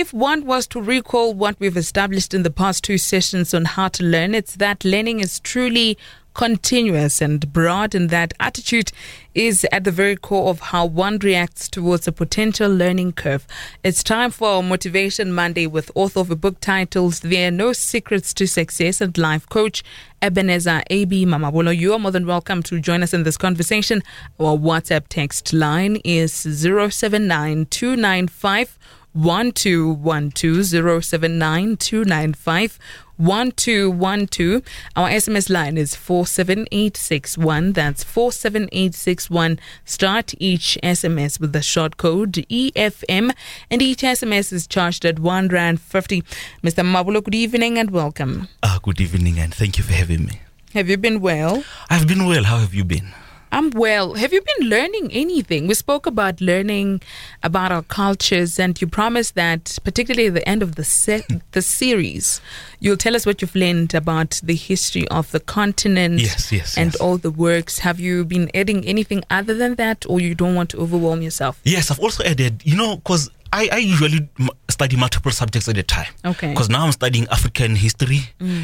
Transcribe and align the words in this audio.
If 0.00 0.14
one 0.14 0.46
was 0.46 0.66
to 0.68 0.80
recall 0.80 1.34
what 1.34 1.60
we've 1.60 1.76
established 1.76 2.32
in 2.32 2.42
the 2.42 2.50
past 2.50 2.82
two 2.82 2.96
sessions 2.96 3.52
on 3.52 3.66
how 3.66 3.88
to 3.88 4.02
learn, 4.02 4.34
it's 4.34 4.54
that 4.54 4.82
learning 4.82 5.20
is 5.20 5.40
truly 5.40 5.98
continuous 6.32 7.20
and 7.20 7.52
broad, 7.52 7.94
and 7.94 8.08
that 8.08 8.32
attitude 8.40 8.92
is 9.34 9.66
at 9.70 9.84
the 9.84 9.90
very 9.90 10.16
core 10.16 10.48
of 10.48 10.60
how 10.60 10.86
one 10.86 11.18
reacts 11.18 11.68
towards 11.68 12.08
a 12.08 12.12
potential 12.12 12.74
learning 12.74 13.12
curve. 13.12 13.46
It's 13.84 14.02
time 14.02 14.30
for 14.30 14.62
Motivation 14.62 15.34
Monday 15.34 15.66
with 15.66 15.90
author 15.94 16.20
of 16.20 16.30
a 16.30 16.36
book 16.36 16.60
titled 16.60 17.12
There 17.16 17.48
Are 17.48 17.50
No 17.50 17.74
Secrets 17.74 18.32
to 18.32 18.46
Success 18.46 19.02
and 19.02 19.18
Life 19.18 19.50
Coach 19.50 19.84
Ebenezer 20.22 20.82
A.B. 20.88 21.26
Mamabolo. 21.26 21.76
You 21.76 21.92
are 21.92 21.98
more 21.98 22.10
than 22.10 22.26
welcome 22.26 22.62
to 22.62 22.80
join 22.80 23.02
us 23.02 23.12
in 23.12 23.24
this 23.24 23.36
conversation. 23.36 24.02
Our 24.38 24.56
WhatsApp 24.56 25.08
text 25.10 25.52
line 25.52 25.96
is 26.04 26.32
079 26.32 27.66
295 27.66 28.78
1212 28.78 28.99
079 29.14 31.76
295 31.76 32.78
1212. 33.20 34.62
Our 34.96 35.10
SMS 35.10 35.50
line 35.50 35.76
is 35.76 35.94
47861. 35.94 37.72
That's 37.72 38.02
47861. 38.02 39.60
Start 39.84 40.34
each 40.38 40.78
SMS 40.82 41.38
with 41.38 41.52
the 41.52 41.60
short 41.60 41.98
code 41.98 42.32
EFM, 42.32 43.32
and 43.70 43.82
each 43.82 44.00
SMS 44.00 44.52
is 44.52 44.66
charged 44.66 45.04
at 45.04 45.18
1 45.18 45.48
Rand 45.48 45.80
50. 45.80 46.22
Mr. 46.62 46.84
Mabulo, 46.84 47.22
good 47.22 47.34
evening 47.34 47.78
and 47.78 47.90
welcome. 47.90 48.48
Uh, 48.62 48.78
good 48.82 49.00
evening, 49.00 49.38
and 49.38 49.54
thank 49.54 49.76
you 49.76 49.84
for 49.84 49.92
having 49.92 50.24
me. 50.24 50.40
Have 50.72 50.88
you 50.88 50.96
been 50.96 51.20
well? 51.20 51.64
I've 51.90 52.06
been 52.06 52.26
well. 52.26 52.44
How 52.44 52.58
have 52.58 52.72
you 52.72 52.84
been? 52.84 53.12
I'm 53.52 53.70
well. 53.70 54.14
Have 54.14 54.32
you 54.32 54.40
been 54.42 54.68
learning 54.68 55.10
anything? 55.12 55.66
We 55.66 55.74
spoke 55.74 56.06
about 56.06 56.40
learning 56.40 57.02
about 57.42 57.72
our 57.72 57.82
cultures, 57.82 58.58
and 58.58 58.80
you 58.80 58.86
promised 58.86 59.34
that, 59.34 59.76
particularly 59.84 60.28
at 60.28 60.34
the 60.34 60.48
end 60.48 60.62
of 60.62 60.76
the 60.76 60.84
set, 60.84 61.24
the 61.52 61.62
series, 61.62 62.40
you'll 62.78 62.96
tell 62.96 63.16
us 63.16 63.26
what 63.26 63.42
you've 63.42 63.54
learned 63.56 63.94
about 63.94 64.40
the 64.42 64.54
history 64.54 65.06
of 65.08 65.30
the 65.32 65.40
continent 65.40 66.20
Yes, 66.20 66.52
yes, 66.52 66.76
and 66.78 66.92
yes. 66.92 67.00
all 67.00 67.16
the 67.18 67.30
works. 67.30 67.80
Have 67.80 67.98
you 68.00 68.24
been 68.24 68.50
adding 68.54 68.84
anything 68.86 69.22
other 69.30 69.54
than 69.54 69.74
that, 69.76 70.04
or 70.08 70.20
you 70.20 70.34
don't 70.34 70.54
want 70.54 70.70
to 70.70 70.78
overwhelm 70.78 71.22
yourself? 71.22 71.60
Yes, 71.64 71.90
I've 71.90 72.00
also 72.00 72.22
added, 72.24 72.62
you 72.64 72.76
know, 72.76 72.96
because 72.96 73.30
I, 73.52 73.68
I 73.72 73.76
usually 73.78 74.28
m- 74.38 74.50
study 74.68 74.96
multiple 74.96 75.32
subjects 75.32 75.68
at 75.68 75.76
a 75.76 75.82
time. 75.82 76.12
Okay. 76.24 76.50
Because 76.50 76.68
now 76.68 76.84
I'm 76.84 76.92
studying 76.92 77.26
African 77.28 77.74
history, 77.74 78.20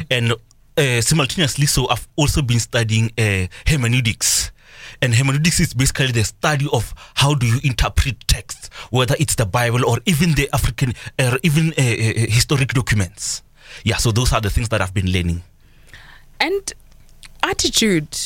and 0.09 0.33
uh, 0.77 1.01
simultaneously, 1.01 1.65
so 1.65 1.89
I've 1.89 2.07
also 2.15 2.41
been 2.41 2.59
studying 2.59 3.11
uh, 3.17 3.47
hermeneutics. 3.65 4.51
And 5.01 5.13
hermeneutics 5.13 5.59
is 5.59 5.73
basically 5.73 6.11
the 6.11 6.23
study 6.23 6.67
of 6.73 6.93
how 7.15 7.35
do 7.35 7.45
you 7.45 7.59
interpret 7.63 8.27
text, 8.27 8.73
whether 8.89 9.15
it's 9.19 9.35
the 9.35 9.45
Bible 9.45 9.85
or 9.85 9.99
even 10.05 10.33
the 10.33 10.49
African, 10.53 10.93
uh, 11.19 11.37
even 11.43 11.69
uh, 11.77 11.81
uh, 11.81 12.25
historic 12.29 12.69
documents. 12.73 13.43
Yeah, 13.83 13.97
so 13.97 14.11
those 14.11 14.33
are 14.33 14.41
the 14.41 14.49
things 14.49 14.69
that 14.69 14.81
I've 14.81 14.93
been 14.93 15.11
learning. 15.11 15.43
And 16.39 16.73
attitude. 17.47 18.17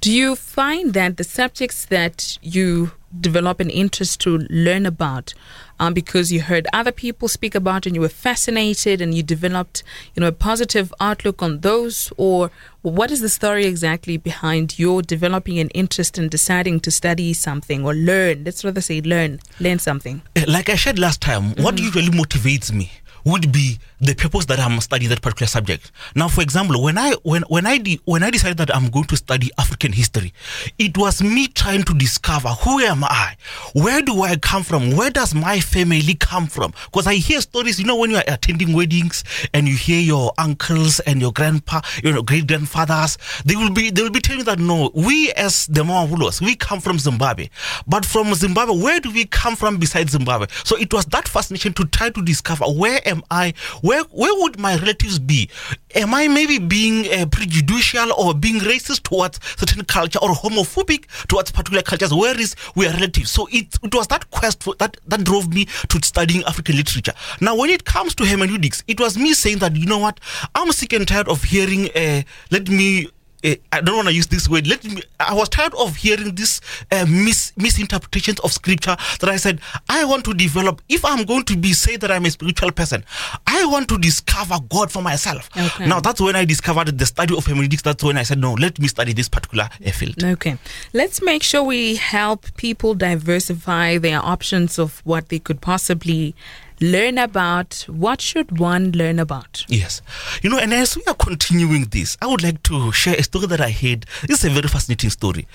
Do 0.00 0.12
you 0.12 0.36
find 0.36 0.92
that 0.94 1.16
the 1.16 1.24
subjects 1.24 1.86
that 1.86 2.38
you 2.42 2.92
develop 3.18 3.60
an 3.60 3.70
interest 3.70 4.20
to 4.20 4.38
learn 4.50 4.84
about 4.84 5.32
um, 5.80 5.94
because 5.94 6.30
you 6.30 6.42
heard 6.42 6.66
other 6.72 6.92
people 6.92 7.28
speak 7.28 7.54
about 7.54 7.86
and 7.86 7.94
you 7.94 8.00
were 8.00 8.08
fascinated 8.08 9.00
and 9.00 9.14
you 9.14 9.22
developed 9.22 9.82
you 10.14 10.20
know 10.20 10.26
a 10.26 10.32
positive 10.32 10.92
outlook 11.00 11.42
on 11.42 11.60
those? 11.60 12.12
Or 12.16 12.50
what 12.82 13.10
is 13.10 13.20
the 13.20 13.28
story 13.28 13.64
exactly 13.66 14.16
behind 14.16 14.78
your 14.78 15.02
developing 15.02 15.58
an 15.58 15.70
interest 15.70 16.18
in 16.18 16.28
deciding 16.28 16.80
to 16.80 16.90
study 16.90 17.32
something 17.32 17.84
or 17.84 17.94
learn? 17.94 18.44
Let's 18.44 18.64
rather 18.64 18.80
say 18.80 19.00
learn 19.00 19.40
learn 19.60 19.78
something. 19.78 20.22
Uh, 20.36 20.44
like 20.46 20.68
I 20.68 20.76
said 20.76 20.98
last 20.98 21.20
time, 21.20 21.54
what 21.56 21.78
usually 21.78 22.10
motivates 22.10 22.72
me 22.72 22.90
would 23.26 23.50
be 23.50 23.78
the 24.00 24.14
purpose 24.14 24.44
that 24.46 24.60
I'm 24.60 24.80
studying 24.80 25.10
that 25.10 25.20
particular 25.20 25.48
subject. 25.48 25.90
Now, 26.14 26.28
for 26.28 26.42
example, 26.42 26.80
when 26.80 26.96
I 26.96 27.12
when 27.24 27.42
when 27.48 27.66
I 27.66 27.78
de- 27.78 28.00
when 28.04 28.22
I 28.22 28.30
decided 28.30 28.56
that 28.58 28.74
I'm 28.74 28.88
going 28.88 29.06
to 29.06 29.16
study 29.16 29.50
African 29.58 29.92
history, 29.92 30.32
it 30.78 30.96
was 30.96 31.20
me 31.20 31.48
trying 31.48 31.82
to 31.84 31.94
discover 31.94 32.48
who 32.50 32.78
am 32.80 33.02
I, 33.02 33.34
where 33.72 34.00
do 34.00 34.22
I 34.22 34.36
come 34.36 34.62
from, 34.62 34.94
where 34.96 35.10
does 35.10 35.34
my 35.34 35.58
family 35.58 36.14
come 36.14 36.46
from? 36.46 36.72
Because 36.84 37.08
I 37.08 37.14
hear 37.14 37.40
stories, 37.40 37.80
you 37.80 37.84
know, 37.84 37.96
when 37.96 38.10
you 38.12 38.16
are 38.18 38.24
attending 38.28 38.72
weddings 38.72 39.24
and 39.52 39.66
you 39.66 39.74
hear 39.76 40.00
your 40.00 40.32
uncles 40.38 41.00
and 41.00 41.20
your 41.20 41.32
grandpa, 41.32 41.80
you 42.04 42.12
know, 42.12 42.22
great 42.22 42.46
grandfathers, 42.46 43.18
they 43.44 43.56
will 43.56 43.72
be 43.72 43.90
they 43.90 44.02
will 44.02 44.10
be 44.10 44.20
telling 44.20 44.40
you 44.40 44.44
that 44.44 44.60
no, 44.60 44.92
we 44.94 45.32
as 45.32 45.66
the 45.66 45.82
Mamabolos, 45.82 46.40
we 46.40 46.54
come 46.54 46.80
from 46.80 47.00
Zimbabwe, 47.00 47.48
but 47.88 48.04
from 48.04 48.32
Zimbabwe, 48.34 48.76
where 48.80 49.00
do 49.00 49.10
we 49.10 49.24
come 49.24 49.56
from 49.56 49.78
besides 49.78 50.12
Zimbabwe? 50.12 50.46
So 50.62 50.76
it 50.76 50.94
was 50.94 51.06
that 51.06 51.26
fascination 51.26 51.72
to 51.72 51.86
try 51.86 52.10
to 52.10 52.22
discover 52.22 52.66
where 52.66 53.00
am 53.04 53.15
I, 53.30 53.54
where 53.82 54.02
where 54.04 54.34
would 54.42 54.58
my 54.58 54.76
relatives 54.76 55.18
be? 55.18 55.50
Am 55.94 56.14
I 56.14 56.28
maybe 56.28 56.58
being 56.58 57.12
uh, 57.12 57.26
prejudicial 57.26 58.12
or 58.12 58.34
being 58.34 58.60
racist 58.60 59.02
towards 59.04 59.40
certain 59.56 59.84
culture 59.84 60.18
or 60.22 60.30
homophobic 60.30 61.06
towards 61.28 61.50
particular 61.50 61.82
cultures? 61.82 62.12
Where 62.12 62.38
is 62.38 62.54
we 62.74 62.86
are 62.86 62.92
relatives? 62.92 63.30
So 63.30 63.48
it 63.50 63.76
it 63.82 63.94
was 63.94 64.06
that 64.08 64.30
quest 64.30 64.62
for, 64.62 64.74
that 64.76 64.96
that 65.06 65.24
drove 65.24 65.52
me 65.52 65.66
to 65.88 66.00
studying 66.02 66.44
African 66.44 66.76
literature. 66.76 67.12
Now, 67.40 67.56
when 67.56 67.70
it 67.70 67.84
comes 67.84 68.14
to 68.16 68.24
hermeneutics, 68.24 68.82
it 68.86 69.00
was 69.00 69.16
me 69.16 69.32
saying 69.34 69.58
that 69.58 69.76
you 69.76 69.86
know 69.86 69.98
what, 69.98 70.20
I'm 70.54 70.72
sick 70.72 70.92
and 70.92 71.06
tired 71.06 71.28
of 71.28 71.42
hearing. 71.44 71.90
Uh, 71.94 72.22
let 72.50 72.68
me 72.68 73.08
I 73.44 73.80
don't 73.80 73.96
want 73.96 74.08
to 74.08 74.14
use 74.14 74.26
this 74.26 74.48
word. 74.48 74.66
Let 74.66 74.84
me. 74.84 75.02
I 75.20 75.34
was 75.34 75.48
tired 75.48 75.74
of 75.74 75.96
hearing 75.96 76.34
this 76.34 76.60
uh, 76.90 77.06
mis, 77.08 77.52
misinterpretations 77.56 78.40
of 78.40 78.52
scripture. 78.52 78.96
That 79.20 79.30
I 79.30 79.36
said 79.36 79.60
I 79.88 80.04
want 80.04 80.24
to 80.24 80.34
develop. 80.34 80.82
If 80.88 81.04
I'm 81.04 81.24
going 81.24 81.44
to 81.44 81.56
be 81.56 81.72
say 81.72 81.96
that 81.96 82.10
I'm 82.10 82.24
a 82.24 82.30
spiritual 82.30 82.72
person, 82.72 83.04
I 83.46 83.64
want 83.66 83.88
to 83.90 83.98
discover 83.98 84.56
God 84.68 84.90
for 84.90 85.02
myself. 85.02 85.50
Okay. 85.56 85.86
Now 85.86 86.00
that's 86.00 86.20
when 86.20 86.36
I 86.36 86.44
discovered 86.44 86.98
the 86.98 87.06
study 87.06 87.36
of 87.36 87.46
hermeneutics. 87.46 87.82
That's 87.82 88.02
when 88.02 88.16
I 88.16 88.22
said 88.22 88.38
no. 88.38 88.54
Let 88.54 88.78
me 88.80 88.88
study 88.88 89.12
this 89.12 89.28
particular 89.28 89.68
uh, 89.84 89.90
field. 89.90 90.22
Okay. 90.22 90.58
Let's 90.92 91.22
make 91.22 91.42
sure 91.42 91.62
we 91.62 91.96
help 91.96 92.46
people 92.56 92.94
diversify 92.94 93.98
their 93.98 94.24
options 94.24 94.78
of 94.78 95.00
what 95.04 95.28
they 95.28 95.38
could 95.38 95.60
possibly 95.60 96.34
learn 96.80 97.18
about. 97.18 97.84
What 97.88 98.20
should 98.20 98.58
one 98.58 98.92
learn 98.92 99.18
about? 99.18 99.64
Yes. 99.68 100.02
You 100.42 100.50
know, 100.50 100.58
and 100.58 100.72
as 100.72 100.96
we 100.96 101.02
are 101.06 101.14
continuing 101.14 101.84
this, 101.84 102.16
I 102.20 102.26
would 102.26 102.42
like 102.42 102.62
to 102.64 102.92
share 102.92 103.14
a 103.16 103.22
story 103.22 103.46
that 103.46 103.60
I 103.60 103.70
heard. 103.70 104.06
This 104.26 104.40
is 104.40 104.44
a 104.46 104.50
very 104.50 104.68
fascinating 104.68 105.10
story. 105.10 105.46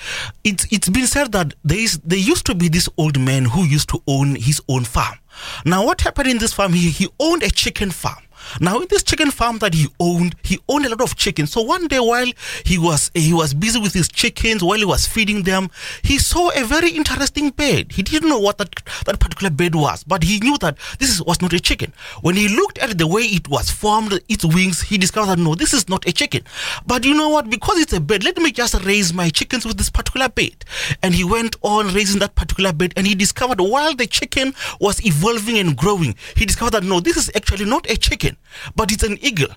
It's 0.43 0.65
it's 0.71 0.89
been 0.89 1.07
said 1.07 1.31
that 1.33 1.53
there 1.63 1.79
is 1.79 1.99
there 2.03 2.19
used 2.19 2.45
to 2.47 2.55
be 2.55 2.69
this 2.69 2.89
old 2.97 3.19
man 3.19 3.45
who 3.45 3.63
used 3.63 3.89
to 3.89 4.01
own 4.07 4.35
his 4.35 4.61
own 4.67 4.83
farm. 4.83 5.17
Now 5.65 5.85
what 5.85 6.01
happened 6.01 6.29
in 6.29 6.37
this 6.37 6.53
farm? 6.53 6.73
He 6.73 6.89
he 6.89 7.07
owned 7.19 7.43
a 7.43 7.49
chicken 7.49 7.91
farm. 7.91 8.23
Now 8.59 8.79
in 8.79 8.87
this 8.89 9.03
chicken 9.03 9.31
farm 9.31 9.59
that 9.59 9.73
he 9.73 9.87
owned, 9.99 10.35
he 10.43 10.59
owned 10.67 10.85
a 10.85 10.89
lot 10.89 11.01
of 11.01 11.15
chickens. 11.15 11.51
So 11.51 11.61
one 11.61 11.87
day 11.87 11.99
while 11.99 12.31
he 12.65 12.77
was 12.77 13.11
he 13.13 13.33
was 13.33 13.53
busy 13.53 13.79
with 13.79 13.93
his 13.93 14.09
chickens, 14.09 14.63
while 14.63 14.77
he 14.77 14.85
was 14.85 15.07
feeding 15.07 15.43
them, 15.43 15.69
he 16.03 16.17
saw 16.17 16.49
a 16.55 16.63
very 16.65 16.91
interesting 16.91 17.49
bird. 17.51 17.91
He 17.91 18.03
didn't 18.03 18.29
know 18.29 18.39
what 18.39 18.57
that, 18.57 18.75
that 19.05 19.19
particular 19.19 19.49
bird 19.49 19.75
was, 19.75 20.03
but 20.03 20.23
he 20.23 20.39
knew 20.39 20.57
that 20.59 20.77
this 20.99 21.21
was 21.21 21.41
not 21.41 21.53
a 21.53 21.59
chicken. 21.59 21.93
When 22.21 22.35
he 22.35 22.47
looked 22.47 22.77
at 22.79 22.97
the 22.97 23.07
way 23.07 23.21
it 23.21 23.47
was 23.47 23.69
formed, 23.69 24.19
its 24.29 24.45
wings, 24.45 24.81
he 24.81 24.97
discovered 24.97 25.27
that 25.27 25.39
no, 25.39 25.55
this 25.55 25.73
is 25.73 25.87
not 25.89 26.07
a 26.07 26.11
chicken. 26.11 26.43
But 26.85 27.05
you 27.05 27.13
know 27.13 27.29
what? 27.29 27.49
Because 27.49 27.79
it's 27.79 27.93
a 27.93 27.99
bird, 27.99 28.23
let 28.23 28.37
me 28.37 28.51
just 28.51 28.83
raise 28.85 29.13
my 29.13 29.29
chickens 29.29 29.65
with 29.65 29.77
this 29.77 29.89
particular 29.89 30.29
bird. 30.29 30.65
And 31.01 31.13
he 31.13 31.23
went 31.23 31.55
on 31.61 31.93
raising 31.93 32.19
that 32.19 32.35
particular 32.35 32.73
bird, 32.73 32.93
and 32.95 33.07
he 33.07 33.15
discovered 33.15 33.59
while 33.59 33.95
the 33.95 34.07
chicken 34.07 34.53
was 34.79 35.03
evolving 35.05 35.57
and 35.57 35.75
growing, 35.75 36.15
he 36.35 36.45
discovered 36.45 36.71
that 36.71 36.83
no, 36.83 36.99
this 36.99 37.17
is 37.17 37.31
actually 37.35 37.65
not 37.65 37.89
a 37.89 37.97
chicken, 37.97 38.37
but 38.75 38.91
it's 38.91 39.03
an 39.03 39.17
eagle. 39.21 39.47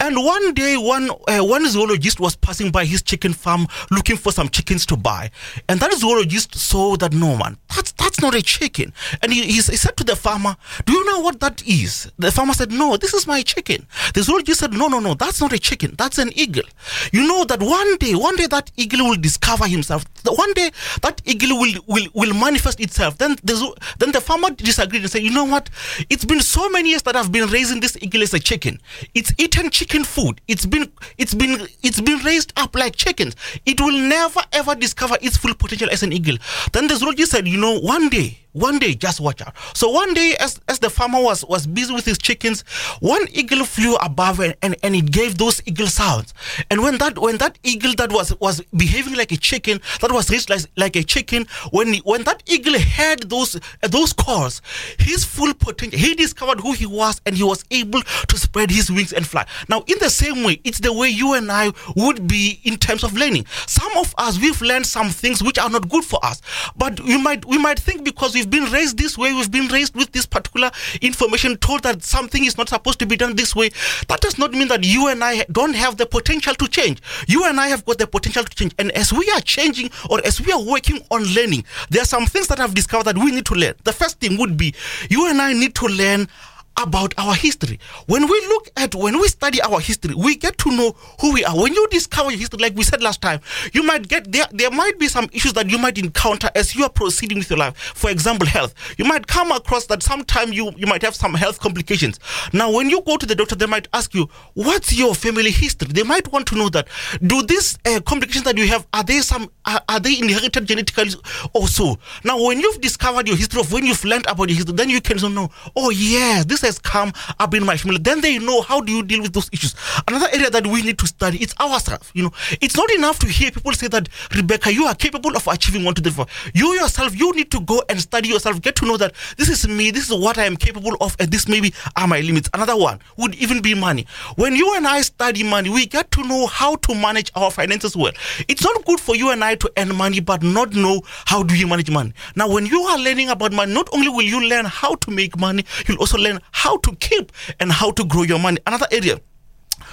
And 0.00 0.16
one 0.16 0.54
day, 0.54 0.76
one 0.76 1.10
uh, 1.28 1.40
one 1.40 1.68
zoologist 1.68 2.20
was 2.20 2.36
passing 2.36 2.70
by 2.70 2.84
his 2.84 3.02
chicken 3.02 3.32
farm 3.32 3.66
looking 3.90 4.16
for 4.16 4.32
some 4.32 4.48
chickens 4.48 4.86
to 4.86 4.96
buy, 4.96 5.30
and 5.68 5.80
that 5.80 5.92
zoologist 5.94 6.54
saw 6.54 6.96
that 6.96 7.12
no 7.12 7.36
man, 7.36 7.56
that's 7.74 7.92
that's 7.92 8.20
not 8.20 8.34
a 8.34 8.42
chicken. 8.42 8.92
And 9.22 9.32
he, 9.32 9.42
he, 9.44 9.60
said 9.60 9.96
to 9.96 10.04
the 10.04 10.16
farmer, 10.16 10.56
"Do 10.84 10.92
you 10.92 11.04
know 11.04 11.20
what 11.20 11.40
that 11.40 11.66
is?" 11.66 12.10
The 12.18 12.30
farmer 12.30 12.54
said, 12.54 12.72
"No, 12.72 12.96
this 12.96 13.14
is 13.14 13.26
my 13.26 13.42
chicken." 13.42 13.86
The 14.14 14.22
zoologist 14.22 14.60
said, 14.60 14.72
"No, 14.72 14.88
no, 14.88 15.00
no, 15.00 15.14
that's 15.14 15.40
not 15.40 15.52
a 15.52 15.58
chicken. 15.58 15.94
That's 15.96 16.18
an 16.18 16.30
eagle. 16.38 16.64
You 17.12 17.26
know 17.26 17.44
that 17.44 17.60
one 17.60 17.96
day, 17.96 18.14
one 18.14 18.36
day 18.36 18.46
that 18.46 18.70
eagle 18.76 19.08
will 19.08 19.16
discover 19.16 19.66
himself. 19.66 20.04
One 20.24 20.52
day 20.54 20.70
that 21.02 21.20
eagle 21.24 21.58
will 21.58 21.74
will, 21.86 22.06
will 22.14 22.34
manifest 22.34 22.80
itself." 22.80 23.18
Then 23.18 23.36
the 23.42 23.54
then 23.98 24.12
the 24.12 24.20
farmer 24.20 24.50
disagreed 24.50 25.02
and 25.02 25.10
said, 25.10 25.22
"You 25.22 25.32
know 25.32 25.44
what? 25.44 25.70
It's 26.08 26.24
been 26.24 26.40
so 26.40 26.68
many 26.68 26.90
years 26.90 27.02
that 27.02 27.16
I've 27.16 27.32
been 27.32 27.48
raising 27.48 27.80
this 27.80 27.96
eagle 28.00 28.22
as 28.24 28.34
a 28.34 28.40
chicken. 28.40 28.80
It's 29.14 29.32
eaten 29.38 29.70
chicken 29.70 30.02
food. 30.02 30.40
It's 30.48 30.66
been 30.66 30.90
it's 31.16 31.34
been 31.34 31.68
it's 31.82 32.00
been 32.00 32.18
raised 32.24 32.52
up 32.56 32.74
like 32.74 32.96
chickens. 32.96 33.36
It 33.64 33.80
will 33.80 33.92
never 33.92 34.40
ever 34.52 34.74
discover 34.74 35.16
its 35.22 35.36
full 35.36 35.54
potential 35.54 35.88
as 35.90 36.02
an 36.02 36.12
eagle." 36.12 36.38
Then 36.72 36.88
the 36.88 36.96
zoologist 36.96 37.30
said, 37.30 37.46
"You 37.46 37.58
know, 37.58 37.78
one 37.78 38.08
day." 38.08 38.43
One 38.54 38.78
day, 38.78 38.94
just 38.94 39.18
watch 39.18 39.42
out. 39.42 39.52
So 39.74 39.90
one 39.90 40.14
day, 40.14 40.36
as, 40.38 40.60
as 40.68 40.78
the 40.78 40.88
farmer 40.88 41.20
was, 41.20 41.44
was 41.44 41.66
busy 41.66 41.92
with 41.92 42.04
his 42.04 42.18
chickens, 42.18 42.62
one 43.00 43.26
eagle 43.32 43.64
flew 43.64 43.96
above 43.96 44.38
and, 44.38 44.54
and, 44.62 44.76
and 44.84 44.94
it 44.94 45.10
gave 45.10 45.38
those 45.38 45.60
eagle 45.66 45.88
sounds. 45.88 46.32
And 46.70 46.80
when 46.80 46.98
that 46.98 47.18
when 47.18 47.38
that 47.38 47.58
eagle 47.64 47.94
that 47.96 48.12
was 48.12 48.32
was 48.38 48.60
behaving 48.76 49.16
like 49.16 49.32
a 49.32 49.36
chicken, 49.36 49.80
that 50.00 50.12
was 50.12 50.30
raised 50.30 50.50
like, 50.50 50.60
like 50.76 50.94
a 50.94 51.02
chicken, 51.02 51.46
when 51.72 51.94
when 52.04 52.22
that 52.24 52.44
eagle 52.46 52.78
heard 52.78 53.28
those 53.28 53.56
uh, 53.56 53.88
those 53.88 54.12
calls, 54.12 54.62
his 55.00 55.24
full 55.24 55.52
potential, 55.54 55.98
he 55.98 56.14
discovered 56.14 56.60
who 56.60 56.72
he 56.74 56.86
was 56.86 57.20
and 57.26 57.34
he 57.36 57.42
was 57.42 57.64
able 57.72 58.02
to 58.02 58.38
spread 58.38 58.70
his 58.70 58.88
wings 58.88 59.12
and 59.12 59.26
fly. 59.26 59.44
Now, 59.68 59.82
in 59.88 59.98
the 59.98 60.10
same 60.10 60.44
way, 60.44 60.60
it's 60.62 60.78
the 60.78 60.92
way 60.92 61.08
you 61.08 61.34
and 61.34 61.50
I 61.50 61.72
would 61.96 62.28
be 62.28 62.60
in 62.62 62.76
terms 62.76 63.02
of 63.02 63.14
learning. 63.14 63.46
Some 63.66 63.96
of 63.96 64.14
us 64.16 64.38
we've 64.40 64.62
learned 64.62 64.86
some 64.86 65.10
things 65.10 65.42
which 65.42 65.58
are 65.58 65.68
not 65.70 65.88
good 65.88 66.04
for 66.04 66.24
us, 66.24 66.40
but 66.76 67.00
we 67.00 67.20
might 67.20 67.44
we 67.46 67.58
might 67.58 67.80
think 67.80 68.04
because 68.04 68.32
we've 68.44 68.62
been 68.62 68.72
raised 68.72 68.98
this 68.98 69.16
way, 69.16 69.32
we've 69.32 69.50
been 69.50 69.68
raised 69.68 69.94
with 69.96 70.12
this 70.12 70.26
particular 70.26 70.70
information, 71.00 71.56
told 71.56 71.82
that 71.82 72.02
something 72.02 72.44
is 72.44 72.58
not 72.58 72.68
supposed 72.68 72.98
to 72.98 73.06
be 73.06 73.16
done 73.16 73.36
this 73.36 73.56
way. 73.56 73.70
That 74.08 74.20
does 74.20 74.38
not 74.38 74.52
mean 74.52 74.68
that 74.68 74.84
you 74.84 75.08
and 75.08 75.24
I 75.24 75.44
don't 75.50 75.74
have 75.74 75.96
the 75.96 76.06
potential 76.06 76.54
to 76.54 76.68
change. 76.68 77.00
You 77.26 77.46
and 77.46 77.58
I 77.58 77.68
have 77.68 77.84
got 77.84 77.98
the 77.98 78.06
potential 78.06 78.44
to 78.44 78.54
change, 78.54 78.74
and 78.78 78.90
as 78.92 79.12
we 79.12 79.30
are 79.34 79.40
changing 79.40 79.90
or 80.10 80.20
as 80.24 80.40
we 80.40 80.52
are 80.52 80.62
working 80.62 81.00
on 81.10 81.24
learning, 81.34 81.64
there 81.90 82.02
are 82.02 82.06
some 82.06 82.26
things 82.26 82.48
that 82.48 82.60
I've 82.60 82.74
discovered 82.74 83.04
that 83.04 83.18
we 83.18 83.30
need 83.30 83.46
to 83.46 83.54
learn. 83.54 83.74
The 83.84 83.92
first 83.92 84.20
thing 84.20 84.38
would 84.38 84.56
be 84.56 84.74
you 85.08 85.28
and 85.28 85.40
I 85.40 85.52
need 85.52 85.74
to 85.76 85.86
learn 85.86 86.28
about 86.76 87.14
our 87.18 87.34
history. 87.34 87.78
When 88.06 88.22
we 88.22 88.40
look 88.48 88.68
at, 88.76 88.94
when 88.94 89.18
we 89.18 89.28
study 89.28 89.60
our 89.62 89.80
history, 89.80 90.14
we 90.14 90.36
get 90.36 90.58
to 90.58 90.70
know 90.70 90.96
who 91.20 91.32
we 91.32 91.44
are. 91.44 91.56
When 91.56 91.72
you 91.72 91.86
discover 91.88 92.30
your 92.30 92.40
history, 92.40 92.58
like 92.60 92.76
we 92.76 92.82
said 92.82 93.02
last 93.02 93.22
time, 93.22 93.40
you 93.72 93.82
might 93.82 94.08
get 94.08 94.30
there, 94.30 94.46
there 94.52 94.70
might 94.70 94.98
be 94.98 95.08
some 95.08 95.28
issues 95.32 95.52
that 95.54 95.70
you 95.70 95.78
might 95.78 95.98
encounter 95.98 96.50
as 96.54 96.74
you 96.74 96.84
are 96.84 96.90
proceeding 96.90 97.38
with 97.38 97.50
your 97.50 97.58
life. 97.58 97.76
For 97.76 98.10
example, 98.10 98.46
health. 98.46 98.74
You 98.98 99.04
might 99.04 99.26
come 99.26 99.52
across 99.52 99.86
that 99.86 100.02
sometime 100.02 100.52
you, 100.52 100.72
you 100.76 100.86
might 100.86 101.02
have 101.02 101.14
some 101.14 101.34
health 101.34 101.60
complications. 101.60 102.18
Now, 102.52 102.72
when 102.72 102.90
you 102.90 103.02
go 103.02 103.16
to 103.16 103.26
the 103.26 103.34
doctor, 103.34 103.54
they 103.54 103.66
might 103.66 103.88
ask 103.92 104.14
you, 104.14 104.28
what's 104.54 104.96
your 104.96 105.14
family 105.14 105.50
history? 105.50 105.88
They 105.92 106.02
might 106.02 106.30
want 106.32 106.46
to 106.48 106.56
know 106.56 106.68
that, 106.70 106.88
do 107.24 107.42
these 107.42 107.78
uh, 107.86 108.00
complications 108.00 108.44
that 108.44 108.58
you 108.58 108.66
have, 108.68 108.86
are 108.92 109.04
they 109.04 109.20
some, 109.20 109.50
are, 109.64 109.82
are 109.88 110.00
they 110.00 110.18
inherited 110.18 110.66
genetically 110.66 111.12
or 111.52 111.68
so? 111.68 111.98
Now, 112.24 112.42
when 112.42 112.60
you've 112.60 112.80
discovered 112.80 113.28
your 113.28 113.36
history 113.36 113.60
of 113.60 113.72
when 113.72 113.86
you've 113.86 114.04
learned 114.04 114.26
about 114.26 114.48
your 114.48 114.56
history, 114.56 114.74
then 114.74 114.90
you 114.90 115.00
can 115.00 115.14
know, 115.34 115.50
oh 115.76 115.90
yes, 115.90 116.44
this 116.44 116.63
has 116.64 116.78
come 116.78 117.12
up 117.38 117.54
in 117.54 117.64
my 117.64 117.76
family. 117.76 117.98
Then 117.98 118.20
they 118.20 118.38
know 118.38 118.62
how 118.62 118.80
do 118.80 118.92
you 118.92 119.02
deal 119.02 119.22
with 119.22 119.32
those 119.32 119.48
issues. 119.52 119.74
Another 120.08 120.28
area 120.32 120.50
that 120.50 120.66
we 120.66 120.82
need 120.82 120.98
to 120.98 121.06
study 121.06 121.38
it's 121.38 121.54
ourselves. 121.60 122.10
You 122.14 122.24
know, 122.24 122.32
it's 122.60 122.76
not 122.76 122.90
enough 122.92 123.18
to 123.20 123.26
hear 123.28 123.50
people 123.50 123.72
say 123.72 123.88
that 123.88 124.08
Rebecca, 124.34 124.72
you 124.72 124.84
are 124.86 124.94
capable 124.94 125.36
of 125.36 125.46
achieving 125.46 125.84
one, 125.84 125.94
two, 125.94 126.02
three, 126.02 126.12
four. 126.12 126.26
You 126.54 126.74
yourself, 126.74 127.16
you 127.18 127.32
need 127.34 127.50
to 127.52 127.60
go 127.60 127.82
and 127.88 128.00
study 128.00 128.28
yourself, 128.28 128.60
get 128.60 128.76
to 128.76 128.86
know 128.86 128.96
that 128.96 129.14
this 129.36 129.48
is 129.48 129.68
me, 129.68 129.90
this 129.90 130.10
is 130.10 130.14
what 130.18 130.38
I 130.38 130.44
am 130.44 130.56
capable 130.56 130.96
of, 131.00 131.16
and 131.20 131.30
this 131.30 131.48
maybe 131.48 131.72
are 131.96 132.06
my 132.08 132.20
limits. 132.20 132.48
Another 132.54 132.76
one 132.76 133.00
would 133.16 133.34
even 133.36 133.62
be 133.62 133.74
money. 133.74 134.06
When 134.36 134.54
you 134.56 134.74
and 134.76 134.86
I 134.86 135.02
study 135.02 135.42
money, 135.42 135.70
we 135.70 135.86
get 135.86 136.10
to 136.12 136.24
know 136.24 136.46
how 136.46 136.76
to 136.76 136.94
manage 136.94 137.30
our 137.34 137.50
finances 137.50 137.96
well. 137.96 138.12
It's 138.48 138.62
not 138.62 138.84
good 138.84 139.00
for 139.00 139.14
you 139.16 139.30
and 139.30 139.44
I 139.44 139.54
to 139.56 139.72
earn 139.76 139.94
money 139.94 140.20
but 140.20 140.42
not 140.42 140.74
know 140.74 141.02
how 141.26 141.42
do 141.42 141.54
you 141.54 141.66
manage 141.66 141.90
money. 141.90 142.12
Now, 142.36 142.48
when 142.48 142.66
you 142.66 142.80
are 142.82 142.98
learning 142.98 143.30
about 143.30 143.52
money, 143.52 143.72
not 143.72 143.88
only 143.92 144.08
will 144.08 144.22
you 144.22 144.48
learn 144.48 144.64
how 144.64 144.94
to 144.96 145.10
make 145.10 145.38
money, 145.38 145.64
you'll 145.86 145.98
also 145.98 146.18
learn 146.18 146.40
how 146.54 146.78
to 146.78 146.94
keep 146.96 147.32
and 147.60 147.70
how 147.70 147.90
to 147.90 148.04
grow 148.04 148.22
your 148.22 148.38
money. 148.38 148.58
Another 148.66 148.86
area 148.90 149.20